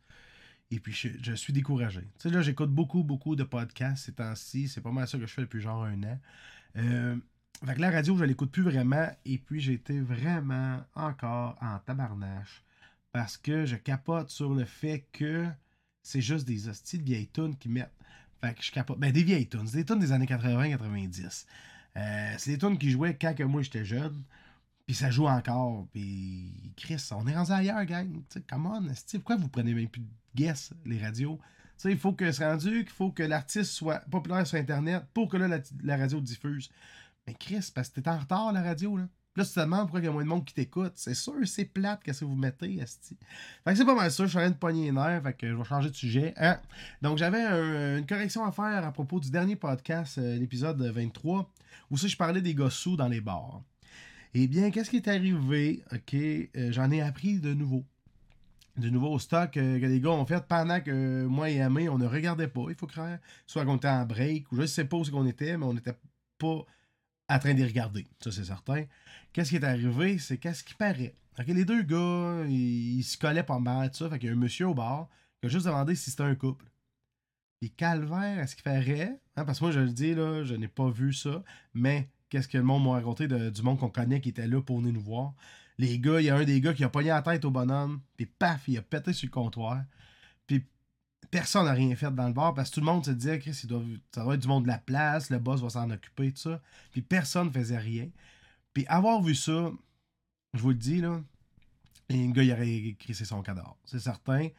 Et 0.69 0.79
puis, 0.79 0.93
je, 0.93 1.33
suis 1.33 1.53
découragé. 1.53 2.01
Tu 2.01 2.07
sais, 2.19 2.29
là, 2.29 2.41
j'écoute 2.41 2.71
beaucoup, 2.71 3.03
beaucoup 3.03 3.35
de 3.35 3.43
podcasts 3.43 4.05
ces 4.05 4.13
temps-ci. 4.13 4.67
C'est 4.67 4.81
pas 4.81 4.91
mal 4.91 5.07
ça 5.07 5.17
que 5.17 5.25
je 5.25 5.33
fais 5.33 5.41
depuis 5.41 5.61
genre 5.61 5.83
un 5.83 6.03
an. 6.03 6.19
Euh, 6.75 7.15
fait 7.65 7.75
que 7.75 7.81
la 7.81 7.89
radio, 7.89 8.17
je 8.17 8.25
l'écoute 8.25 8.51
plus 8.51 8.63
vraiment. 8.63 9.09
Et 9.25 9.37
puis, 9.37 9.61
j'ai 9.61 9.73
été 9.73 10.01
vraiment 10.01 10.83
encore 10.93 11.57
en 11.61 11.79
tabarnache. 11.79 12.63
Parce 13.13 13.37
que 13.37 13.65
je 13.65 13.77
capote 13.77 14.29
sur 14.29 14.53
le 14.53 14.65
fait 14.65 15.07
que 15.13 15.47
c'est 16.03 16.21
juste 16.21 16.45
des 16.45 16.67
hosties 16.67 16.99
de 16.99 17.03
vieilles 17.03 17.29
tunes 17.29 17.55
qui 17.55 17.69
mettent. 17.69 17.93
Fait 18.41 18.53
que 18.53 18.61
je 18.61 18.71
capote. 18.71 18.99
Ben, 18.99 19.11
des 19.11 19.23
vieilles 19.23 19.47
tunes. 19.47 19.65
Des 19.65 19.85
tunes 19.85 19.99
des 19.99 20.11
années 20.11 20.25
80-90. 20.25 21.45
Euh, 21.97 22.35
c'est 22.37 22.51
des 22.51 22.57
tunes 22.57 22.77
qui 22.77 22.91
jouaient 22.91 23.15
quand 23.15 23.33
que 23.33 23.43
moi 23.43 23.61
j'étais 23.61 23.85
jeune. 23.85 24.23
Puis 24.85 24.95
ça 24.95 25.09
joue 25.11 25.27
encore. 25.27 25.87
Puis 25.91 26.71
Chris, 26.77 27.03
on 27.11 27.27
est 27.27 27.35
rendu 27.35 27.51
ailleurs, 27.51 27.83
gang. 27.85 28.09
T'sais, 28.29 28.41
come 28.41 28.67
on, 28.67 28.87
pourquoi 29.13 29.35
vous 29.35 29.49
prenez 29.49 29.73
même 29.73 29.89
plus 29.89 30.01
de 30.01 30.07
guess, 30.35 30.71
les 30.85 30.99
radios? 30.99 31.39
T'sais, 31.77 31.91
il 31.91 31.97
faut 31.97 32.13
que 32.13 32.31
c'est 32.31 32.45
rendu 32.45 32.85
qu'il 32.85 32.93
faut 32.93 33.11
que 33.11 33.23
l'artiste 33.23 33.71
soit 33.71 33.99
populaire 34.09 34.47
sur 34.47 34.57
Internet 34.57 35.03
pour 35.13 35.29
que 35.29 35.37
là, 35.37 35.59
la, 35.83 35.97
radio 35.97 36.21
diffuse. 36.21 36.69
Mais 37.27 37.33
Chris, 37.33 37.69
parce 37.73 37.89
que 37.89 37.99
t'es 37.99 38.09
en 38.09 38.17
retard, 38.17 38.51
la 38.53 38.63
radio, 38.63 38.97
là. 38.97 39.07
Là, 39.37 39.45
tu 39.45 39.53
te 39.53 39.59
demandes 39.59 39.81
pourquoi 39.81 39.99
il 39.99 40.05
y 40.05 40.07
a 40.07 40.11
moins 40.11 40.23
de 40.23 40.27
monde 40.27 40.45
qui 40.45 40.55
t'écoute. 40.55 40.93
C'est 40.95 41.13
sûr, 41.13 41.35
c'est 41.45 41.65
plate, 41.65 42.01
qu'est-ce 42.03 42.21
que 42.21 42.25
vous 42.25 42.35
mettez, 42.35 42.77
esti. 42.77 43.15
Fait 43.63 43.71
que 43.71 43.77
c'est 43.77 43.85
pas 43.85 43.93
mal 43.93 44.11
ça. 44.11 44.23
Je 44.25 44.29
suis 44.29 44.37
en 44.39 44.41
train 44.41 44.49
de 44.49 44.55
pogner 44.55 44.85
les 44.85 44.91
nerfs, 44.91 45.21
fait 45.21 45.33
que 45.33 45.47
je 45.47 45.53
vais 45.53 45.63
changer 45.63 45.91
de 45.91 45.95
sujet. 45.95 46.33
Hein? 46.37 46.59
Donc, 47.03 47.19
j'avais 47.19 47.43
une 47.99 48.07
correction 48.07 48.43
à 48.43 48.51
faire 48.51 48.83
à 48.83 48.91
propos 48.91 49.19
du 49.19 49.29
dernier 49.29 49.55
podcast, 49.55 50.17
euh, 50.17 50.37
l'épisode 50.37 50.81
23, 50.81 51.51
où 51.91 51.97
ça, 51.97 52.07
je 52.07 52.17
parlais 52.17 52.41
des 52.41 52.55
gossous 52.55 52.97
dans 52.97 53.07
les 53.07 53.21
bars. 53.21 53.61
Eh 54.33 54.47
bien, 54.47 54.71
qu'est-ce 54.71 54.89
qui 54.89 54.97
est 54.97 55.07
arrivé? 55.07 55.83
OK, 55.93 56.15
euh, 56.15 56.71
j'en 56.71 56.89
ai 56.89 57.01
appris 57.01 57.39
de 57.39 57.53
nouveau. 57.53 57.85
De 58.75 58.89
nouveau 58.89 59.19
stock 59.19 59.55
euh, 59.57 59.79
que 59.79 59.85
les 59.85 59.99
gars 59.99 60.09
ont 60.09 60.25
fait 60.25 60.43
pendant 60.47 60.81
que 60.81 61.25
moi 61.27 61.51
et 61.51 61.61
Amé, 61.61 61.89
on 61.89 61.99
ne 61.99 62.07
regardait 62.07 62.47
pas, 62.47 62.65
il 62.69 62.75
faut 62.75 62.87
croire. 62.87 63.19
Soit 63.45 63.65
qu'on 63.65 63.77
était 63.77 63.87
en 63.87 64.05
break, 64.05 64.51
ou 64.51 64.55
je 64.55 64.65
sais 64.65 64.85
pas 64.85 64.97
où 64.97 65.03
qu'on 65.03 65.27
était, 65.27 65.57
mais 65.57 65.65
on 65.65 65.75
n'était 65.75 65.95
pas 66.39 66.65
en 67.29 67.39
train 67.39 67.53
de 67.53 67.63
regarder. 67.63 68.05
Ça, 68.19 68.31
c'est 68.31 68.45
certain. 68.45 68.85
Qu'est-ce 69.33 69.49
qui 69.49 69.57
est 69.57 69.63
arrivé? 69.63 70.17
C'est 70.17 70.37
qu'est-ce 70.37 70.63
qui 70.63 70.73
paraît. 70.73 71.15
OK, 71.39 71.47
les 71.47 71.65
deux 71.65 71.83
gars, 71.83 72.45
ils, 72.47 73.03
se 73.03 73.17
collaient 73.17 73.43
pas 73.43 73.59
mal, 73.59 73.91
tout 73.91 73.97
ça. 73.97 74.09
Fait 74.09 74.19
qu'il 74.19 74.29
y 74.29 74.31
a 74.31 74.35
un 74.35 74.37
monsieur 74.37 74.67
au 74.67 74.73
bar 74.73 75.07
qui 75.39 75.47
a 75.47 75.49
juste 75.49 75.65
demandé 75.65 75.95
si 75.95 76.09
c'était 76.09 76.23
un 76.23 76.35
couple. 76.35 76.65
Et 77.61 77.69
calvaire, 77.69 78.39
est-ce 78.39 78.55
qu'il 78.55 78.63
ferait? 78.63 79.19
Hein, 79.35 79.45
parce 79.45 79.59
que 79.59 79.65
moi, 79.65 79.71
je 79.71 79.79
le 79.79 79.91
dis, 79.91 80.13
là, 80.13 80.43
je 80.43 80.55
n'ai 80.55 80.67
pas 80.67 80.89
vu 80.89 81.13
ça, 81.13 81.43
mais 81.73 82.09
qu'est-ce 82.29 82.47
que 82.47 82.57
le 82.57 82.63
monde 82.63 82.83
m'a 82.83 82.91
raconté 82.91 83.27
du 83.27 83.61
monde 83.61 83.79
qu'on 83.79 83.89
connaît 83.89 84.21
qui 84.21 84.29
était 84.29 84.47
là 84.47 84.61
pour 84.61 84.79
venir 84.79 84.93
nous 84.93 85.01
voir? 85.01 85.33
Les 85.79 85.99
gars, 85.99 86.19
il 86.19 86.25
y 86.25 86.29
a 86.29 86.35
un 86.35 86.43
des 86.43 86.59
gars 86.61 86.73
qui 86.73 86.83
a 86.83 86.89
pogné 86.89 87.09
la 87.09 87.21
tête 87.21 87.45
au 87.45 87.51
bonhomme, 87.51 88.01
puis 88.15 88.25
paf, 88.25 88.67
il 88.67 88.77
a 88.77 88.81
pété 88.81 89.13
sur 89.13 89.27
le 89.27 89.31
comptoir. 89.31 89.83
Personne 91.29 91.65
n'a 91.65 91.73
rien 91.73 91.95
fait 91.95 92.13
dans 92.13 92.27
le 92.27 92.33
bar 92.33 92.53
parce 92.53 92.69
que 92.69 92.75
tout 92.75 92.79
le 92.79 92.85
monde 92.85 93.05
se 93.05 93.11
disait 93.11 93.39
que 93.39 93.51
ça 93.51 93.67
doit 93.67 94.33
être 94.33 94.41
du 94.41 94.47
monde 94.47 94.63
de 94.63 94.67
la 94.67 94.77
place, 94.77 95.29
le 95.29 95.39
boss 95.39 95.61
va 95.61 95.69
s'en 95.69 95.89
occuper, 95.89 96.31
tout 96.31 96.41
ça. 96.41 96.61
Puis 96.91 97.01
personne 97.01 97.47
ne 97.47 97.51
faisait 97.51 97.77
rien. 97.77 98.09
Puis 98.73 98.85
avoir 98.87 99.21
vu 99.21 99.35
ça, 99.35 99.71
je 100.53 100.61
vous 100.61 100.69
le 100.69 100.75
dis, 100.75 101.01
là, 101.01 101.21
le 102.09 102.31
gars, 102.31 102.43
il 102.43 102.51
aurait 102.51 102.95
crissé 102.99 103.25
son 103.25 103.41
cadavre. 103.41 103.77
C'est 103.85 103.99
certain. 103.99 104.49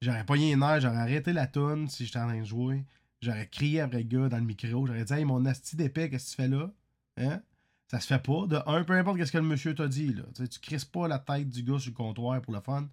J'aurais 0.00 0.24
pogné 0.24 0.52
une 0.52 0.62
heure, 0.62 0.80
j'aurais 0.80 0.96
arrêté 0.96 1.32
la 1.32 1.46
toune 1.46 1.88
si 1.88 2.06
j'étais 2.06 2.18
en 2.18 2.28
train 2.28 2.40
de 2.40 2.44
jouer. 2.44 2.84
J'aurais 3.20 3.46
crié 3.46 3.80
après 3.80 3.98
le 3.98 4.04
gars 4.04 4.28
dans 4.28 4.38
le 4.38 4.44
micro. 4.44 4.86
J'aurais 4.86 5.04
dit, 5.04 5.12
hey, 5.12 5.24
mon 5.24 5.44
asti 5.44 5.76
d'épée, 5.76 6.08
qu'est-ce 6.08 6.36
que 6.36 6.42
tu 6.42 6.42
fais 6.42 6.48
là? 6.48 6.70
Hein? 7.16 7.42
Ça 7.90 8.00
se 8.00 8.06
fait 8.06 8.22
pas. 8.22 8.46
De 8.46 8.60
un, 8.66 8.84
peu 8.84 8.92
importe 8.94 9.24
ce 9.24 9.32
que 9.32 9.38
le 9.38 9.44
monsieur 9.44 9.74
t'a 9.74 9.88
dit. 9.88 10.14
Là. 10.14 10.22
Tu, 10.36 10.48
tu 10.48 10.60
crisses 10.60 10.84
pas 10.84 11.08
la 11.08 11.18
tête 11.18 11.48
du 11.48 11.62
gars 11.62 11.78
sur 11.78 11.90
le 11.90 11.96
comptoir 11.96 12.40
pour 12.42 12.52
le 12.52 12.60
fun. 12.60 12.88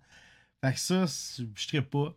Fait 0.64 0.74
que 0.74 0.80
ça, 0.80 1.06
je 1.06 1.44
ne 1.44 1.82
pas. 1.82 2.16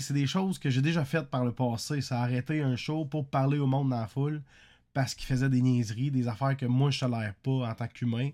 C'est 0.00 0.14
des 0.14 0.26
choses 0.26 0.58
que 0.58 0.70
j'ai 0.70 0.82
déjà 0.82 1.04
faites 1.04 1.28
par 1.28 1.44
le 1.44 1.52
passé. 1.52 2.00
Ça 2.00 2.20
a 2.20 2.24
arrêté 2.24 2.62
un 2.62 2.76
show 2.76 3.04
pour 3.04 3.28
parler 3.28 3.58
au 3.58 3.66
monde 3.66 3.90
dans 3.90 4.00
la 4.00 4.06
foule 4.06 4.42
parce 4.92 5.14
qu'il 5.14 5.26
faisait 5.26 5.48
des 5.48 5.60
niaiseries, 5.60 6.10
des 6.10 6.28
affaires 6.28 6.56
que 6.56 6.66
moi 6.66 6.90
je 6.90 7.00
tolère 7.00 7.34
pas 7.42 7.68
en 7.68 7.74
tant 7.74 7.88
qu'humain. 7.88 8.30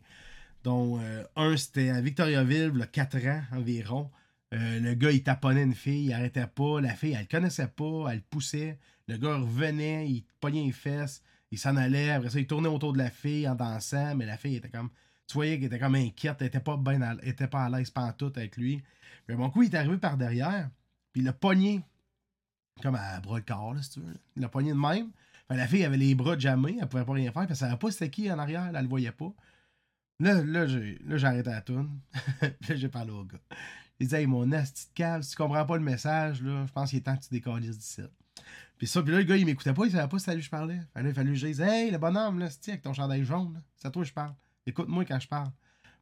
Donc, 0.63 1.01
euh, 1.01 1.25
un, 1.35 1.57
c'était 1.57 1.91
à 1.91 2.01
Victoriaville, 2.01 2.71
il 2.75 2.79
y 2.79 2.83
a 2.83 2.87
4 2.87 3.27
ans 3.27 3.43
environ. 3.53 4.11
Euh, 4.55 4.79
le 4.81 4.95
gars, 4.95 5.11
il 5.11 5.23
taponnait 5.23 5.65
une 5.65 5.75
fille, 5.75 6.07
il 6.07 6.13
arrêtait 6.13 6.47
pas. 6.47 6.81
La 6.81 6.95
fille, 6.95 7.15
elle 7.15 7.23
le 7.23 7.27
connaissait 7.27 7.67
pas, 7.67 8.07
elle 8.11 8.17
le 8.17 8.23
poussait. 8.31 8.79
Le 9.09 9.17
gars 9.17 9.37
revenait, 9.37 10.09
il 10.09 10.25
pognait 10.41 10.65
les 10.65 10.73
fesses 10.73 11.23
il 11.53 11.59
s'en 11.59 11.77
allait, 11.77 12.11
après 12.11 12.31
ça, 12.31 12.41
il 12.41 12.47
tournait 12.47 12.69
autour 12.69 12.95
de 12.95 12.99
la 12.99 13.11
fille 13.11 13.47
en 13.47 13.55
dansant, 13.55 14.17
mais 14.17 14.25
la 14.25 14.39
fille 14.39 14.57
était 14.57 14.71
comme. 14.71 14.89
Tu 15.29 15.35
voyais 15.35 15.57
qu'elle 15.57 15.67
était 15.67 15.79
comme 15.79 15.95
inquiète, 15.95 16.39
elle 16.41 16.47
était 16.47 16.61
pas, 16.61 16.79
bien 16.79 17.01
à, 17.03 17.15
était 17.23 17.47
pas 17.47 17.65
à 17.65 17.69
l'aise 17.71 17.91
pantoute 17.91 18.39
avec 18.39 18.57
lui. 18.57 18.83
Mais 19.29 19.35
bon 19.35 19.51
coup, 19.51 19.63
il 19.63 19.73
est 19.73 19.79
arrivé 19.79 19.99
par 19.99 20.17
derrière, 20.17 20.71
puis 21.13 21.23
il 21.23 21.29
a 21.29 21.33
pogné 21.33 21.83
comme 22.83 22.95
à 22.95 23.21
bras 23.21 23.39
le 23.39 23.45
corps, 23.45 23.75
là, 23.75 23.83
si 23.83 23.91
tu 23.91 24.01
veux. 24.01 24.15
Il 24.37 24.43
l'a 24.43 24.49
poigné 24.49 24.71
de 24.71 24.79
même. 24.79 25.11
La 25.51 25.67
fille 25.67 25.85
avait 25.85 25.99
les 25.99 26.15
bras 26.15 26.39
jamais, 26.39 26.79
elle 26.81 26.89
pouvait 26.89 27.05
pas 27.05 27.13
rien 27.13 27.31
faire, 27.31 27.47
parce 27.47 27.49
qu'elle 27.49 27.69
savait 27.69 27.77
pas 27.77 27.91
c'était 27.91 28.09
qui 28.09 28.31
en 28.33 28.39
arrière, 28.39 28.71
elle 28.75 28.83
le 28.83 28.89
voyait 28.89 29.13
pas. 29.13 29.33
Là, 30.19 30.43
là, 30.43 30.67
j'ai, 30.67 30.99
là, 31.05 31.29
arrêté 31.29 31.51
la 31.51 31.61
toune. 31.61 32.01
puis 32.41 32.71
là, 32.71 32.77
j'ai 32.77 32.89
parlé 32.89 33.11
au 33.11 33.25
gars. 33.25 33.39
Il 34.01 34.07
disait, 34.07 34.23
hey, 34.23 34.27
mon 34.27 34.51
asti 34.53 34.87
de 34.87 34.95
cave, 34.95 35.23
si 35.23 35.33
tu 35.33 35.37
comprends 35.37 35.67
pas 35.67 35.77
le 35.77 35.83
message, 35.83 36.43
là, 36.43 36.65
je 36.67 36.73
pense 36.73 36.91
qu'il 36.91 37.01
est 37.01 37.03
temps 37.03 37.17
que 37.17 37.25
tu 37.25 37.31
décalisses 37.31 37.79
d'ici. 37.79 38.03
Puis 38.79 38.87
ça, 38.87 39.03
puis 39.03 39.13
là, 39.13 39.19
le 39.19 39.25
gars, 39.25 39.37
il 39.37 39.45
m'écoutait 39.45 39.75
pas, 39.75 39.85
il 39.85 39.93
savait 39.93 40.09
pas 40.09 40.19
si 40.19 40.25
c'était 40.25 40.37
lui 40.37 40.41
que 40.41 40.47
je 40.47 40.51
parlais. 40.51 40.81
Fait 40.95 41.03
là, 41.03 41.09
il 41.09 41.15
fallait 41.15 41.31
que 41.31 41.37
je 41.37 41.47
dise, 41.47 41.61
hey, 41.61 41.91
le 41.91 41.99
bonhomme, 41.99 42.39
là, 42.39 42.49
c'est 42.49 42.71
avec 42.71 42.83
ton 42.83 42.95
chandail 42.95 43.25
jaune, 43.25 43.53
là, 43.55 43.61
c'est 43.77 43.89
à 43.89 43.91
toi 43.91 44.03
que 44.03 44.09
je 44.09 44.15
parle. 44.15 44.35
Écoute-moi 44.65 45.05
quand 45.05 45.21
je 45.21 45.29
parle. 45.29 45.51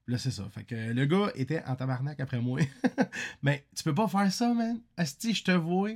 Là, 0.07 0.19
c'est 0.19 0.31
ça. 0.31 0.49
Fait 0.51 0.65
que 0.65 0.75
le 0.75 1.07
gars 1.07 1.31
était 1.35 1.63
en 1.65 1.77
tabarnak 1.77 2.19
après 2.21 2.41
moi. 2.41 2.61
Mais 3.43 3.67
tu 3.77 3.83
peux 3.85 3.95
pas 3.95 4.09
faire 4.09 4.33
ça, 4.33 4.53
man. 4.53 4.81
Asti, 4.97 5.35
je 5.35 5.45
te 5.45 5.53
vois. 5.53 5.91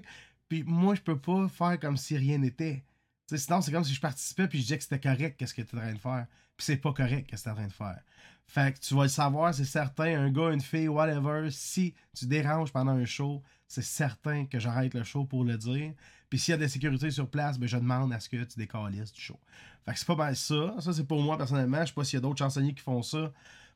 Puis 0.48 0.62
moi, 0.62 0.94
je 0.94 1.00
peux 1.00 1.18
pas 1.18 1.48
faire 1.48 1.78
comme 1.80 1.96
si 1.96 2.16
rien 2.16 2.38
n'était. 2.38 2.84
Sinon, 3.26 3.60
c'est 3.60 3.72
comme 3.72 3.84
si 3.84 3.94
je 3.94 4.00
participais 4.00 4.46
puis 4.46 4.58
je 4.58 4.64
disais 4.64 4.76
que 4.78 4.84
c'était 4.84 5.00
correct 5.00 5.36
qu'est-ce 5.38 5.54
que 5.54 5.62
tu 5.62 5.74
es 5.74 5.78
en 5.78 5.82
train 5.82 5.92
de 5.92 5.98
faire. 5.98 6.26
Puis 6.56 6.66
c'est 6.66 6.76
pas 6.76 6.92
correct 6.92 7.26
qu'est-ce 7.26 7.44
que 7.44 7.48
tu 7.48 7.48
es 7.48 7.52
en 7.52 7.56
train 7.56 7.66
de 7.66 7.72
faire. 7.72 8.00
Fait 8.46 8.74
que 8.74 8.78
tu 8.78 8.94
vas 8.94 9.04
le 9.04 9.08
savoir, 9.08 9.54
c'est 9.54 9.64
certain, 9.64 10.20
un 10.20 10.30
gars, 10.30 10.52
une 10.52 10.60
fille, 10.60 10.88
whatever, 10.88 11.50
si 11.50 11.94
tu 12.14 12.26
déranges 12.26 12.72
pendant 12.72 12.92
un 12.92 13.06
show, 13.06 13.42
c'est 13.66 13.82
certain 13.82 14.44
que 14.44 14.58
j'arrête 14.58 14.94
le 14.94 15.02
show 15.02 15.24
pour 15.24 15.44
le 15.44 15.56
dire. 15.56 15.94
Puis 16.28 16.38
s'il 16.38 16.52
y 16.52 16.54
a 16.54 16.58
des 16.58 16.68
sécurités 16.68 17.10
sur 17.10 17.28
place, 17.28 17.58
ben 17.58 17.66
je 17.66 17.76
demande 17.76 18.12
à 18.12 18.20
ce 18.20 18.28
que 18.28 18.42
tu 18.44 18.58
décalisses 18.58 19.12
du 19.12 19.20
show. 19.20 19.38
Fait 19.84 19.92
que 19.92 19.98
c'est 19.98 20.06
pas 20.06 20.16
mal 20.16 20.36
ça. 20.36 20.74
Ça, 20.80 20.92
c'est 20.92 21.06
pour 21.06 21.22
moi 21.22 21.36
personnellement. 21.36 21.80
Je 21.80 21.86
sais 21.86 21.94
pas 21.94 22.04
s'il 22.04 22.16
y 22.16 22.18
a 22.18 22.20
d'autres 22.20 22.38
chansonniers 22.38 22.74
qui 22.74 22.82
font 22.82 23.02
ça. 23.02 23.32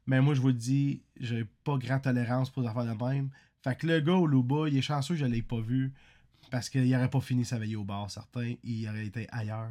Mais 0.09 0.23
moi, 0.23 0.33
je 0.33 0.41
vous 0.41 0.49
le 0.49 0.55
dis, 0.55 1.03
j'ai 1.21 1.45
pas 1.65 1.77
grande 1.77 2.01
tolérance 2.01 2.49
pour 2.49 2.63
les 2.63 2.69
affaires 2.69 2.87
de 2.87 3.05
même. 3.05 3.29
Fait 3.63 3.77
que 3.77 3.87
le 3.87 4.01
gars 4.01 4.15
au 4.15 4.27
Luba, 4.27 4.67
il 4.67 4.79
est 4.79 4.83
chanceux 4.83 5.15
que 5.15 5.21
je 5.21 5.27
l'ai 5.27 5.43
pas 5.43 5.61
vu. 5.61 5.93
Parce 6.51 6.71
qu'il 6.71 6.95
aurait 6.97 7.11
pas 7.11 7.21
fini 7.21 7.45
sa 7.45 7.59
veille 7.59 7.77
au 7.77 7.85
bar, 7.85 8.11
certain. 8.11 8.55
Il 8.65 8.89
aurait 8.89 9.05
été 9.05 9.27
ailleurs. 9.31 9.69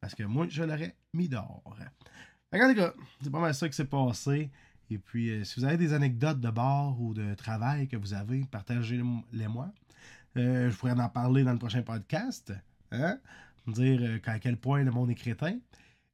Parce 0.00 0.14
que 0.14 0.22
moi, 0.22 0.46
je 0.48 0.62
l'aurais 0.62 0.96
mis 1.12 1.28
dehors. 1.28 1.62
Regardez 2.50 2.74
gars, 2.74 2.94
c'est 3.20 3.30
pas 3.30 3.40
mal 3.40 3.54
ça 3.54 3.68
qui 3.68 3.76
s'est 3.76 3.84
passé. 3.84 4.50
Et 4.88 4.96
puis, 4.96 5.28
euh, 5.28 5.44
si 5.44 5.60
vous 5.60 5.66
avez 5.66 5.76
des 5.76 5.92
anecdotes 5.92 6.40
de 6.40 6.50
bar 6.50 6.98
ou 6.98 7.12
de 7.12 7.34
travail 7.34 7.86
que 7.86 7.96
vous 7.98 8.14
avez, 8.14 8.42
partagez-les 8.50 9.48
moi. 9.48 9.70
Euh, 10.38 10.70
je 10.70 10.76
pourrais 10.76 10.92
en 10.92 11.08
parler 11.10 11.44
dans 11.44 11.52
le 11.52 11.58
prochain 11.58 11.82
podcast. 11.82 12.54
Hein? 12.90 13.18
Dire 13.66 14.00
euh, 14.02 14.18
à 14.24 14.38
quel 14.38 14.56
point 14.56 14.82
le 14.82 14.90
monde 14.90 15.10
est 15.10 15.14
crétin. 15.14 15.58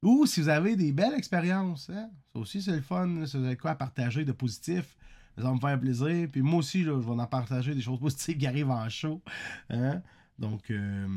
Ou 0.01 0.25
si 0.25 0.41
vous 0.41 0.49
avez 0.49 0.75
des 0.75 0.91
belles 0.91 1.13
expériences. 1.13 1.89
Hein? 1.89 2.09
Ça 2.33 2.39
aussi, 2.39 2.61
c'est 2.61 2.75
le 2.75 2.81
fun. 2.81 3.25
Si 3.25 3.37
vous 3.37 3.45
avez 3.45 3.57
quoi 3.57 3.71
à 3.71 3.75
partager 3.75 4.25
de 4.25 4.31
positif, 4.31 4.97
ça 5.37 5.43
va 5.43 5.53
me 5.53 5.59
faire 5.59 5.79
plaisir. 5.79 6.27
Puis 6.31 6.41
moi 6.41 6.59
aussi, 6.59 6.83
là, 6.83 6.99
je 6.99 7.07
vais 7.07 7.21
en 7.21 7.27
partager 7.27 7.75
des 7.75 7.81
choses 7.81 7.99
positives 8.01 8.37
qui 8.37 8.47
arrivent 8.47 8.71
en 8.71 8.89
show. 8.89 9.21
Hein? 9.69 10.01
Donc, 10.39 10.71
euh, 10.71 11.07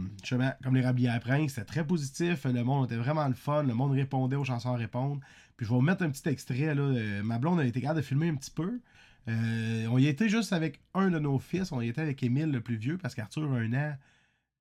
comme 0.62 0.75
les 0.75 0.83
rhabillés 0.83 1.09
à 1.09 1.19
prince, 1.19 1.53
c'était 1.53 1.64
très 1.64 1.87
positif. 1.87 2.45
Le 2.45 2.62
monde 2.62 2.87
était 2.87 2.97
vraiment 2.97 3.26
le 3.26 3.35
fun. 3.35 3.62
Le 3.62 3.75
monde 3.75 3.93
répondait 3.93 4.37
aux 4.37 4.45
chansons 4.45 4.75
à 4.75 4.76
répondre. 4.76 5.21
Puis 5.57 5.67
je 5.67 5.71
vais 5.71 5.76
vous 5.76 5.83
mettre 5.83 6.03
un 6.03 6.11
petit 6.11 6.29
extrait. 6.29 6.75
Là, 6.75 6.83
euh, 6.83 7.23
ma 7.23 7.38
blonde 7.38 7.61
a 7.61 7.64
été 7.64 7.81
capable 7.81 8.00
de 8.00 8.05
filmer 8.05 8.29
un 8.29 8.35
petit 8.35 8.50
peu. 8.50 8.81
Euh, 9.29 9.87
on 9.91 9.97
y 9.97 10.07
était 10.07 10.29
juste 10.29 10.53
avec 10.53 10.81
un 10.93 11.11
de 11.11 11.19
nos 11.19 11.38
fils. 11.38 11.73
On 11.73 11.81
y 11.81 11.88
était 11.88 12.03
avec 12.03 12.23
Émile, 12.23 12.50
le 12.50 12.61
plus 12.61 12.76
vieux, 12.76 12.99
parce 12.99 13.14
qu'Arthur 13.14 13.50
a 13.50 13.57
un 13.57 13.73
an. 13.73 13.97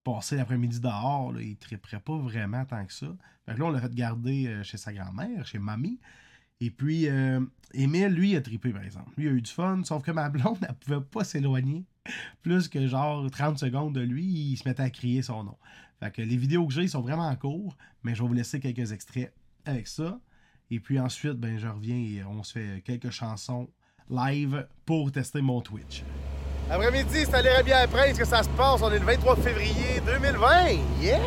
Passé 0.03 0.35
l'après-midi 0.35 0.79
dehors, 0.79 1.33
il 1.39 1.55
triperait 1.57 1.99
pas 1.99 2.17
vraiment 2.17 2.65
tant 2.65 2.85
que 2.85 2.93
ça. 2.93 3.07
Fait 3.45 3.57
là, 3.57 3.65
on 3.65 3.71
l'a 3.71 3.79
fait 3.79 3.93
garder 3.93 4.47
euh, 4.47 4.63
chez 4.63 4.77
sa 4.77 4.93
grand-mère, 4.93 5.45
chez 5.45 5.59
mamie. 5.59 5.99
Et 6.59 6.71
puis, 6.71 7.07
euh, 7.07 7.39
Émile, 7.73 8.07
lui, 8.07 8.35
a 8.35 8.41
trippé, 8.41 8.71
par 8.71 8.83
exemple. 8.83 9.11
Lui, 9.17 9.25
il 9.25 9.29
a 9.29 9.31
eu 9.31 9.41
du 9.41 9.51
fun, 9.51 9.81
sauf 9.83 10.03
que 10.03 10.11
ma 10.11 10.29
blonde, 10.29 10.57
elle 10.67 10.75
pouvait 10.75 11.01
pas 11.01 11.23
s'éloigner 11.23 11.85
plus 12.41 12.67
que 12.67 12.85
genre 12.87 13.29
30 13.29 13.57
secondes 13.59 13.95
de 13.95 14.01
lui, 14.01 14.25
il 14.25 14.57
se 14.57 14.67
mettait 14.67 14.83
à 14.83 14.89
crier 14.89 15.21
son 15.21 15.43
nom. 15.43 15.57
Fait 15.99 16.17
les 16.17 16.37
vidéos 16.37 16.67
que 16.67 16.73
j'ai 16.73 16.87
sont 16.87 17.01
vraiment 17.01 17.27
en 17.27 17.35
cours, 17.35 17.77
mais 18.03 18.13
je 18.15 18.21
vais 18.21 18.27
vous 18.27 18.33
laisser 18.33 18.59
quelques 18.59 18.91
extraits 18.91 19.33
avec 19.65 19.87
ça. 19.87 20.19
Et 20.69 20.79
puis 20.79 20.99
ensuite, 20.99 21.33
ben, 21.33 21.57
je 21.57 21.67
reviens 21.67 21.97
et 21.97 22.23
on 22.23 22.43
se 22.43 22.53
fait 22.53 22.81
quelques 22.83 23.11
chansons 23.11 23.69
live 24.09 24.67
pour 24.85 25.11
tester 25.11 25.41
mon 25.41 25.61
Twitch. 25.61 26.03
Après-midi, 26.73 27.25
c'est 27.29 27.35
à 27.35 27.41
l'Érabia 27.43 27.85
Prince 27.85 28.17
que 28.17 28.25
ça 28.25 28.41
se 28.41 28.49
passe? 28.49 28.81
On 28.81 28.91
est 28.91 28.97
le 28.97 29.05
23 29.05 29.35
février 29.35 30.01
2020. 30.07 30.47
Yeah! 30.99 31.19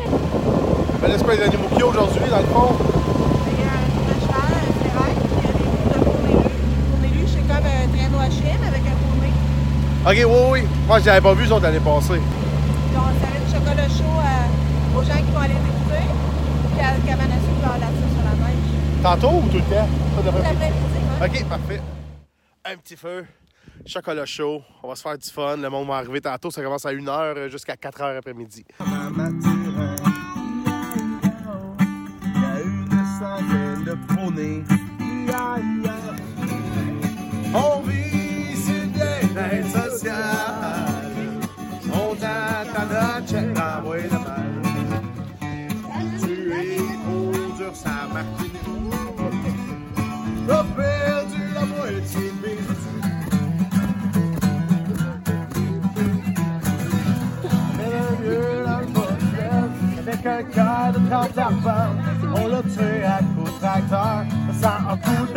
Ben, 1.01 1.07
laisse 1.07 1.23
pas 1.23 1.35
les 1.35 1.43
animaux 1.43 1.69
qui 1.73 1.81
aujourd'hui, 1.81 2.29
dans 2.29 2.39
le 2.39 2.45
fond. 2.47 2.75
Ok, 10.05 10.15
oui, 10.15 10.25
oui. 10.51 10.63
Moi, 10.85 10.99
je 10.99 11.05
l'avais 11.05 11.21
pas 11.21 11.33
vu, 11.33 11.45
les 11.45 11.51
autres, 11.51 11.63
l'année 11.63 11.79
passée. 11.79 12.13
Puis 12.13 12.97
on 12.97 13.19
servait 13.19 13.45
du 13.45 13.53
chocolat 13.53 13.87
chaud 13.87 14.03
euh, 14.03 14.99
aux 14.99 15.03
gens 15.03 15.15
qui 15.15 15.31
vont 15.31 15.39
aller 15.39 15.53
écouter. 15.53 16.03
Puis 16.75 16.85
à 16.85 16.91
cabane 17.07 17.31
à 17.31 17.35
sucre, 17.35 17.79
la 17.79 17.87
sur 17.87 18.23
la 18.23 18.47
neige. 18.47 19.01
Tantôt 19.01 19.37
ou 19.37 19.47
tout 19.49 19.57
le 19.57 19.63
temps? 19.63 19.87
Pas 20.15 20.21
Tout 20.21 20.37
l'après-midi, 20.43 20.75
hein. 21.21 21.25
Ok, 21.25 21.45
parfait. 21.49 21.81
Un 22.65 22.75
petit 22.77 22.97
feu, 22.97 23.25
chocolat 23.87 24.25
chaud, 24.25 24.61
on 24.83 24.87
va 24.87 24.95
se 24.95 25.01
faire 25.01 25.17
du 25.17 25.29
fun. 25.29 25.57
Le 25.57 25.69
monde 25.69 25.87
va 25.87 25.95
arriver 25.95 26.21
tantôt, 26.21 26.51
ça 26.51 26.61
commence 26.61 26.85
à 26.85 26.93
1h 26.93 27.49
jusqu'à 27.49 27.75
4h 27.75 28.17
après-midi. 28.17 28.65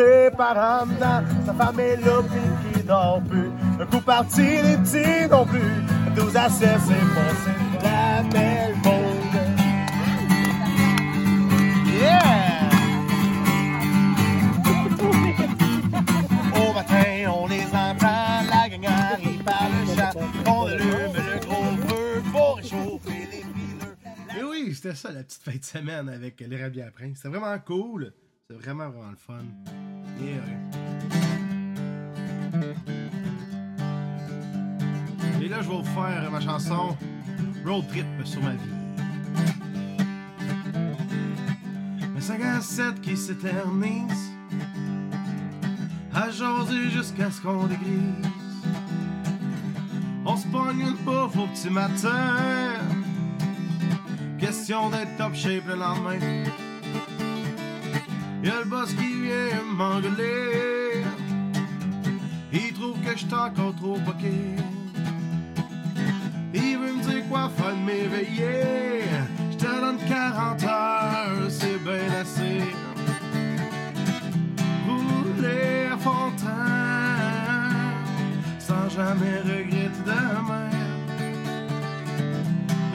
Coulé 0.00 0.30
par 0.37 0.87
dedans, 0.87 1.23
sa 1.45 1.54
femme 1.54 1.80
est 1.80 1.97
là 1.97 2.23
pis 2.23 2.78
qui 2.78 2.83
dort 2.85 3.23
plus. 3.28 3.50
Un 3.80 3.87
coup 3.87 4.00
parti, 4.00 4.42
les 4.42 4.76
petits 4.78 5.28
non 5.30 5.45
plus. 5.45 5.61
12 6.16 6.37
à 6.37 6.49
16, 6.49 6.61
c'est 6.61 7.14
passé 7.14 7.50
la 7.83 8.23
belle 8.30 8.75
monde. 8.85 8.97
Yeah! 12.00 12.71
Au 16.54 16.73
matin, 16.73 17.33
on 17.35 17.47
les 17.47 17.66
entend, 17.66 18.42
la 18.50 18.69
gang 18.69 18.87
arrive 18.87 19.45
par 19.45 19.69
le 19.69 19.95
chat. 19.95 20.12
On 20.47 20.66
allume 20.66 21.14
le 21.14 21.47
gros 21.47 21.88
feu 21.88 22.23
pour 22.33 22.57
réchauffer 22.57 23.28
les 23.30 23.42
fileux. 23.42 24.38
Et 24.38 24.42
oui, 24.42 24.75
c'était 24.75 24.95
ça 24.95 25.12
la 25.12 25.23
petite 25.23 25.42
fin 25.42 25.57
de 25.57 25.64
semaine 25.64 26.09
avec 26.09 26.40
les 26.40 26.62
Rabiers 26.62 26.83
à 26.83 26.90
Prince. 26.90 27.16
C'était 27.16 27.28
vraiment 27.28 27.59
cool. 27.64 28.12
C'était 28.50 28.64
vraiment, 28.64 28.88
vraiment 28.88 29.11
le 29.11 29.16
fun. 29.16 29.45
Et. 30.21 30.35
Et 35.45 35.49
là, 35.49 35.62
je 35.62 35.69
vais 35.69 35.76
vous 35.76 35.85
faire 35.85 36.30
ma 36.33 36.40
chanson 36.40 36.97
Road 37.64 37.87
Trip 37.88 38.07
sur 38.25 38.42
ma 38.42 38.54
vie. 38.54 38.59
Un 42.16 42.21
5 42.21 42.42
à 42.42 42.61
7 42.61 43.00
qui 43.00 43.16
s'éternise 43.16 44.33
à 46.12 46.30
jaser 46.30 46.90
jusqu'à 46.90 47.30
ce 47.30 47.40
qu'on 47.40 47.69
dégrise. 47.69 48.26
On 50.26 50.37
se 50.37 50.49
pogne 50.49 50.80
une 50.80 50.97
bouffe 51.04 51.37
au 51.37 51.47
petit 51.47 51.71
matin. 51.71 52.37
Question 54.38 54.90
d'être 54.90 55.16
top 55.19 55.35
shape 55.37 55.69
le 55.69 55.76
lendemain. 55.76 56.19
Y'a 58.42 58.61
le 58.61 58.64
boss 58.64 58.94
qui 58.94 59.23
vient 59.23 59.62
m'engueuler. 59.66 61.04
Il 62.52 62.73
trouve 62.73 62.99
que 63.00 63.16
j'suis 63.16 63.35
encore 63.35 63.75
trop 63.76 63.99
poqué. 63.99 64.32
Il 66.54 66.78
veut 66.78 66.92
me 66.94 67.02
dire 67.02 67.28
quoi 67.28 67.50
faire 67.56 67.76
de 67.76 67.80
m'éveiller. 67.80 69.04
J'te 69.52 69.66
donne 69.80 69.99
40 70.09 70.64
heures, 70.64 71.50
c'est 71.50 71.78
bien 71.85 72.20
assez 72.20 72.64
rouler 74.87 75.88
à 75.92 75.97
train, 76.37 77.16
sans 78.59 78.88
jamais 78.88 79.40
regretter 79.40 79.90
demain. 80.06 80.70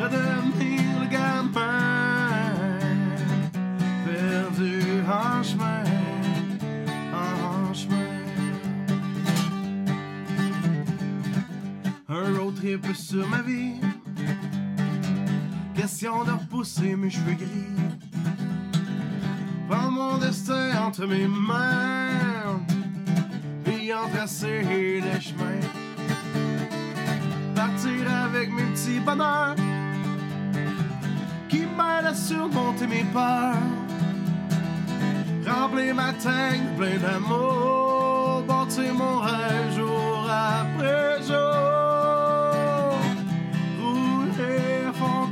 Redevenir 0.02 1.02
le 1.02 1.08
gamin 1.08 1.95
sur 12.94 13.28
ma 13.28 13.42
vie. 13.42 13.76
question 15.76 16.24
de 16.24 16.32
repousser 16.32 16.96
mes 16.96 17.10
cheveux 17.10 17.34
gris. 17.34 17.76
Prendre 19.70 19.92
mon 19.92 20.18
destin 20.18 20.72
entre 20.86 21.06
mes 21.06 21.28
mains, 21.28 22.60
puis 23.64 23.94
en 23.94 24.08
tracer 24.10 24.64
les 24.64 25.22
chemins. 25.22 25.68
Partir 27.56 28.12
avec 28.26 28.50
mes 28.52 28.64
petits 28.74 29.00
bonheurs 29.00 29.56
qui 31.50 31.60
m'aident 31.60 32.08
à 32.08 32.14
surmonter 32.14 32.88
mes 32.88 33.06
peurs. 33.14 33.75
Remplir 35.56 35.96
ma 35.96 36.12
tank 36.12 36.76
plein 36.78 36.98
d'amour, 36.98 38.44
bâtir 38.46 38.94
mon 38.94 39.20
rêve 39.20 39.74
jour 39.74 40.28
après 40.30 41.24
jour. 41.30 42.98
Rouler 43.80 44.86
à 44.90 44.94
fond 44.94 45.32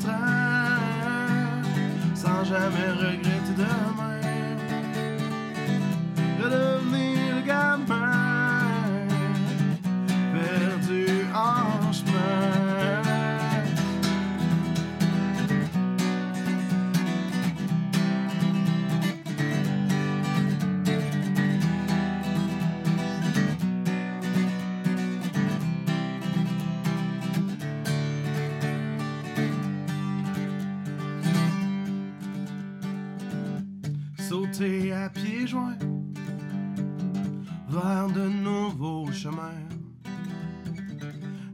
sans 2.16 2.44
jamais 2.46 2.92
regretter 3.02 3.56
demain. 3.58 4.13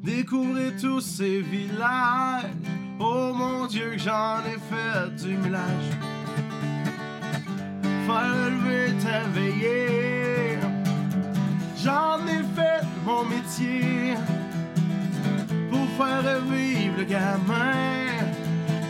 Découvrir 0.04 0.74
tous 0.80 1.02
ces 1.02 1.42
villages. 1.42 2.46
Oh 3.00 3.32
mon 3.34 3.68
Dieu, 3.68 3.98
j'en 3.98 4.40
ai 4.40 4.58
fait 4.70 5.16
du 5.24 5.38
millage. 5.38 5.90
Faire 8.06 8.50
lever 8.50 8.94
ta. 9.04 9.30
J'en 11.84 12.20
ai 12.28 12.44
fait 12.56 12.82
mon 13.06 13.24
métier 13.24 14.16
pour 15.70 15.88
faire 15.98 16.24
revivre 16.24 16.98
le 16.98 17.04
gamin 17.06 17.74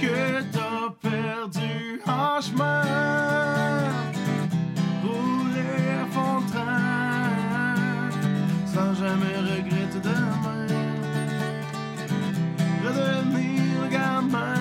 que 0.02 0.42
t'as 0.52 0.90
perdu 1.02 2.02
en 2.08 2.42
chemin. 2.42 2.82
Sans 8.74 8.94
jamais 8.94 9.38
regretter 9.38 10.00
demain. 10.04 10.68
Redevenir 12.84 13.90
gamin 13.90 14.59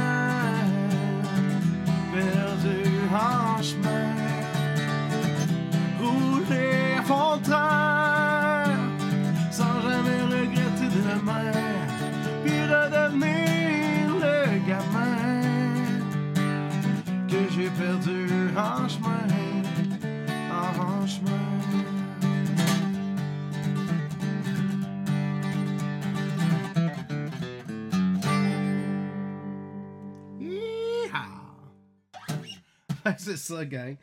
C'est 33.28 33.36
ça, 33.36 33.62
gang. 33.66 33.94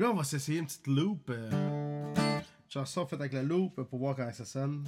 Là, 0.00 0.10
on 0.10 0.14
va 0.14 0.24
s'essayer 0.24 0.58
une 0.58 0.66
petite 0.66 0.88
loop. 0.88 1.30
Euh, 1.30 2.10
chanson 2.68 3.06
faite 3.06 3.20
avec 3.20 3.32
la 3.32 3.44
loop 3.44 3.80
pour 3.84 4.00
voir 4.00 4.16
comment 4.16 4.32
ça 4.32 4.44
sonne. 4.44 4.82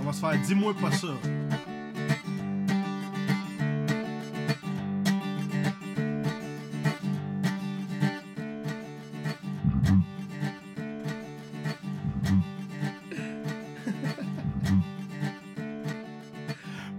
On 0.00 0.04
va 0.04 0.12
se 0.12 0.20
faire 0.20 0.40
10 0.40 0.54
mois 0.54 0.74
pas 0.74 0.92
ça. 0.92 1.08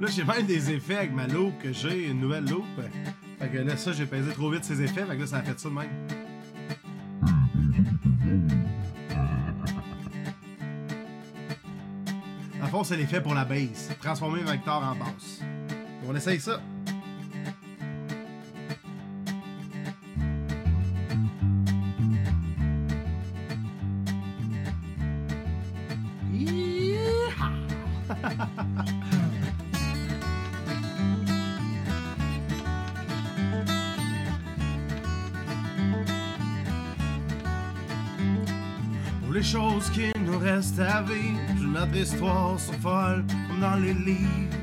Là, 0.01 0.07
j'ai 0.09 0.25
même 0.25 0.45
des 0.45 0.71
effets 0.71 0.97
avec 0.97 1.13
ma 1.13 1.25
loupe 1.25 1.57
que 1.59 1.71
j'ai, 1.71 2.09
une 2.09 2.19
nouvelle 2.19 2.49
loupe. 2.49 2.65
Fait 3.51 3.57
que 3.57 3.63
là, 3.63 3.77
ça, 3.77 3.91
j'ai 3.93 4.05
pesé 4.05 4.31
trop 4.31 4.51
vite 4.51 4.63
ces 4.63 4.81
effets, 4.81 5.05
fait 5.05 5.15
que 5.15 5.21
là, 5.21 5.27
ça 5.27 5.37
a 5.37 5.41
fait 5.41 5.59
ça 5.59 5.69
de 5.69 5.73
même. 5.73 5.89
En 12.61 12.67
fond, 12.67 12.83
c'est 12.83 12.97
l'effet 12.97 13.21
pour 13.21 13.33
la 13.33 13.45
bass. 13.45 13.89
Transformer 13.99 14.41
un 14.41 14.51
vecteur 14.51 14.83
en 14.83 14.95
basse. 14.95 15.41
On 16.07 16.15
essaye 16.15 16.39
ça. 16.39 16.61
Les 39.39 39.45
choses 39.45 39.89
qui 39.91 40.11
nous 40.25 40.37
restent 40.37 40.81
à 40.81 41.01
vivre, 41.01 41.39
notre 41.61 41.95
histoire 41.95 42.59
sont 42.59 42.73
folles 42.73 43.23
comme 43.47 43.61
dans 43.61 43.77
les 43.77 43.93
livres. 43.93 44.57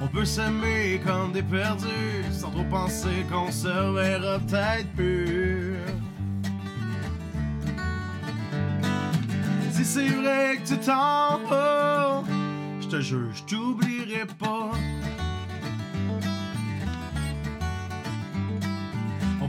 On 0.00 0.06
peut 0.06 0.24
s'aimer 0.24 1.00
comme 1.04 1.32
des 1.32 1.42
perdus, 1.42 2.24
sans 2.30 2.50
trop 2.52 2.62
penser 2.70 3.26
qu'on 3.28 3.50
se 3.50 3.66
verra 3.66 4.38
peut-être 4.38 4.92
plus. 4.94 5.76
Si 9.72 9.84
c'est 9.84 10.06
vrai 10.06 10.58
que 10.58 10.68
tu 10.68 10.78
t'en 10.78 11.38
vas, 11.48 12.22
je 12.80 12.86
te 12.86 13.00
jure, 13.00 13.34
je 13.34 13.42
t'oublierai 13.42 14.26
pas. 14.38 14.70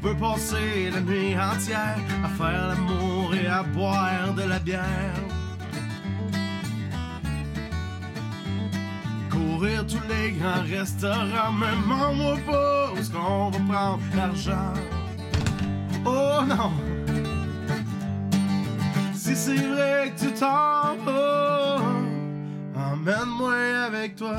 Peut 0.06 0.16
passer 0.18 0.92
la 0.94 1.02
nuit 1.02 1.36
entière 1.36 1.98
à 2.24 2.30
faire 2.30 2.68
l'amour 2.68 3.34
et 3.34 3.48
à 3.48 3.64
boire 3.64 4.34
de 4.36 4.44
la 4.44 4.60
bière. 4.60 5.20
Courir 9.32 9.84
tous 9.88 10.08
les 10.08 10.34
grands 10.34 10.62
restaurants, 10.70 11.54
même 11.54 11.92
en 11.92 12.14
moi 12.14 12.38
pas 12.46 12.92
est-ce 13.00 13.10
qu'on 13.10 13.50
va 13.50 13.60
prendre 13.68 14.04
l'argent. 14.16 14.74
Oh 16.06 16.42
non! 16.48 16.72
Si 19.12 19.36
c'est 19.36 19.56
vrai 19.56 20.14
que 20.14 20.26
tu 20.26 20.32
t'en 20.34 20.96
vas, 21.04 21.82
emmène-moi 22.76 23.56
avec 23.88 24.16
toi. 24.16 24.38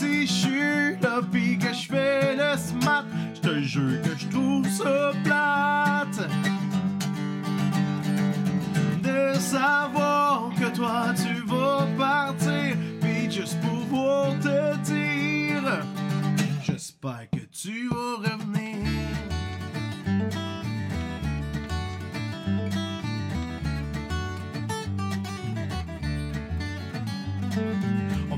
Si 0.00 0.26
je 0.26 0.32
suis 0.32 0.96
là 1.02 1.20
pis 1.30 1.58
que 1.58 1.74
je 1.74 1.86
fais 1.86 2.34
le 2.34 2.56
smart, 2.56 3.04
je 3.34 3.40
te 3.40 3.60
jure 3.60 4.00
que 4.00 4.16
je 4.16 4.26
trouve 4.28 4.66
ça 4.66 5.12
plate. 5.22 6.20
De 9.02 9.38
savoir 9.38 10.50
que 10.58 10.74
toi 10.74 11.12
tu 11.14 11.34
vas 11.46 11.86
partir, 11.98 12.76
pis 13.02 13.30
juste 13.30 13.60
pouvoir 13.60 14.38
te 14.38 14.76
dire, 14.78 15.84
j'espère 16.62 17.26
que 17.30 17.44
tu 17.52 17.88
vas 17.90 18.30
revenir. 18.30 18.59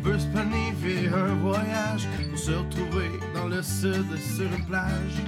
Peut 0.02 0.18
se 0.18 0.26
planifier 0.26 1.08
un 1.08 1.34
voyage 1.36 2.08
pour 2.30 2.38
se 2.38 2.50
retrouver 2.50 3.10
dans 3.34 3.46
le 3.46 3.62
sud 3.62 4.06
sur 4.18 4.52
une 4.52 4.64
plage. 4.64 5.22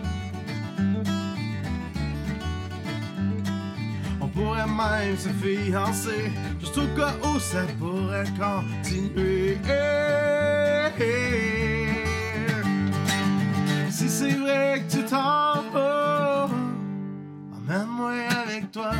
On 4.20 4.28
pourrait 4.28 4.66
même 4.66 5.16
se 5.16 5.28
fiancer, 5.28 6.32
juste 6.60 6.78
au 6.78 6.86
cas 6.96 7.14
où 7.22 7.38
ça 7.38 7.62
pourrait 7.78 8.24
continuer. 8.38 9.58
Si 13.90 14.08
c'est 14.08 14.32
vrai 14.32 14.82
que 14.82 14.96
tu 14.96 15.04
t'en 15.04 15.62
vas, 15.72 16.48
emmène-moi 17.52 18.12
avec 18.44 18.72
toi. 18.72 18.92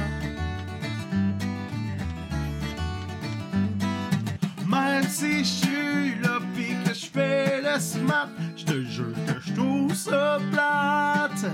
Je 7.77 8.65
te 8.65 8.85
jure 8.85 9.13
que 9.27 9.41
je 9.45 9.53
trouve 9.53 9.93
ça 9.95 10.39
plate 10.53 11.45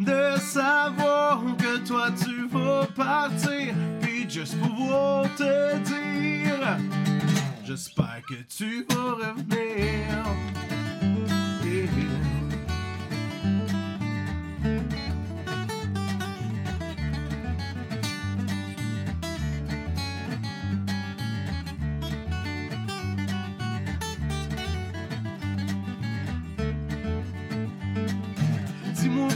de 0.00 0.36
savoir 0.40 1.44
que 1.56 1.78
toi 1.86 2.10
tu 2.10 2.48
vas 2.48 2.86
partir, 2.86 3.72
puis 4.00 4.28
juste 4.28 4.58
pouvoir 4.58 5.32
te 5.36 5.78
dire, 5.78 6.76
j'espère 7.64 8.20
que 8.28 8.34
tu 8.48 8.84
vas 8.90 9.12
revenir. 9.12 9.75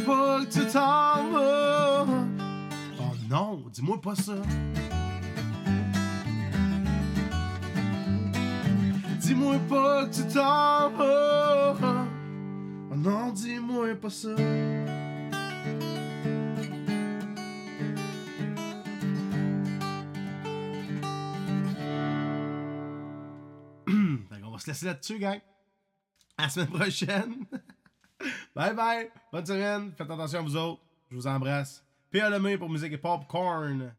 Pas 0.05 0.45
que 0.45 0.51
tu 0.51 0.67
t'en 0.67 1.31
vas. 1.31 2.07
Oh 2.99 3.15
non, 3.29 3.63
dis-moi 3.73 4.01
pas 4.01 4.15
ça. 4.15 4.35
Dis-moi 9.21 9.59
pas 9.69 10.07
que 10.07 10.15
tu 10.15 10.23
t'en 10.33 10.91
vas. 10.91 12.07
Oh 12.91 12.97
non, 12.97 13.33
dis-moi 13.33 13.95
pas 13.95 14.11
ça. 14.11 14.29
Qu'on 23.87 24.51
va 24.51 24.59
se 24.59 24.67
laisser 24.67 24.87
là-dessus, 24.87 25.19
gang. 25.19 25.41
À 26.37 26.45
la 26.45 26.49
semaine 26.49 26.69
prochaine. 26.69 27.47
bye 28.61 28.75
bye. 28.75 29.11
Bonne 29.33 29.47
semaine. 29.47 29.93
Faites 29.97 30.11
attention 30.11 30.41
à 30.41 30.43
vous 30.43 30.57
autres. 30.57 30.83
Je 31.11 31.17
vous 31.17 31.27
embrasse. 31.27 31.83
P.A. 32.11 32.29
Lemay 32.29 32.59
pour 32.59 32.69
musique 32.69 32.93
et 32.93 32.99
popcorn. 32.99 33.95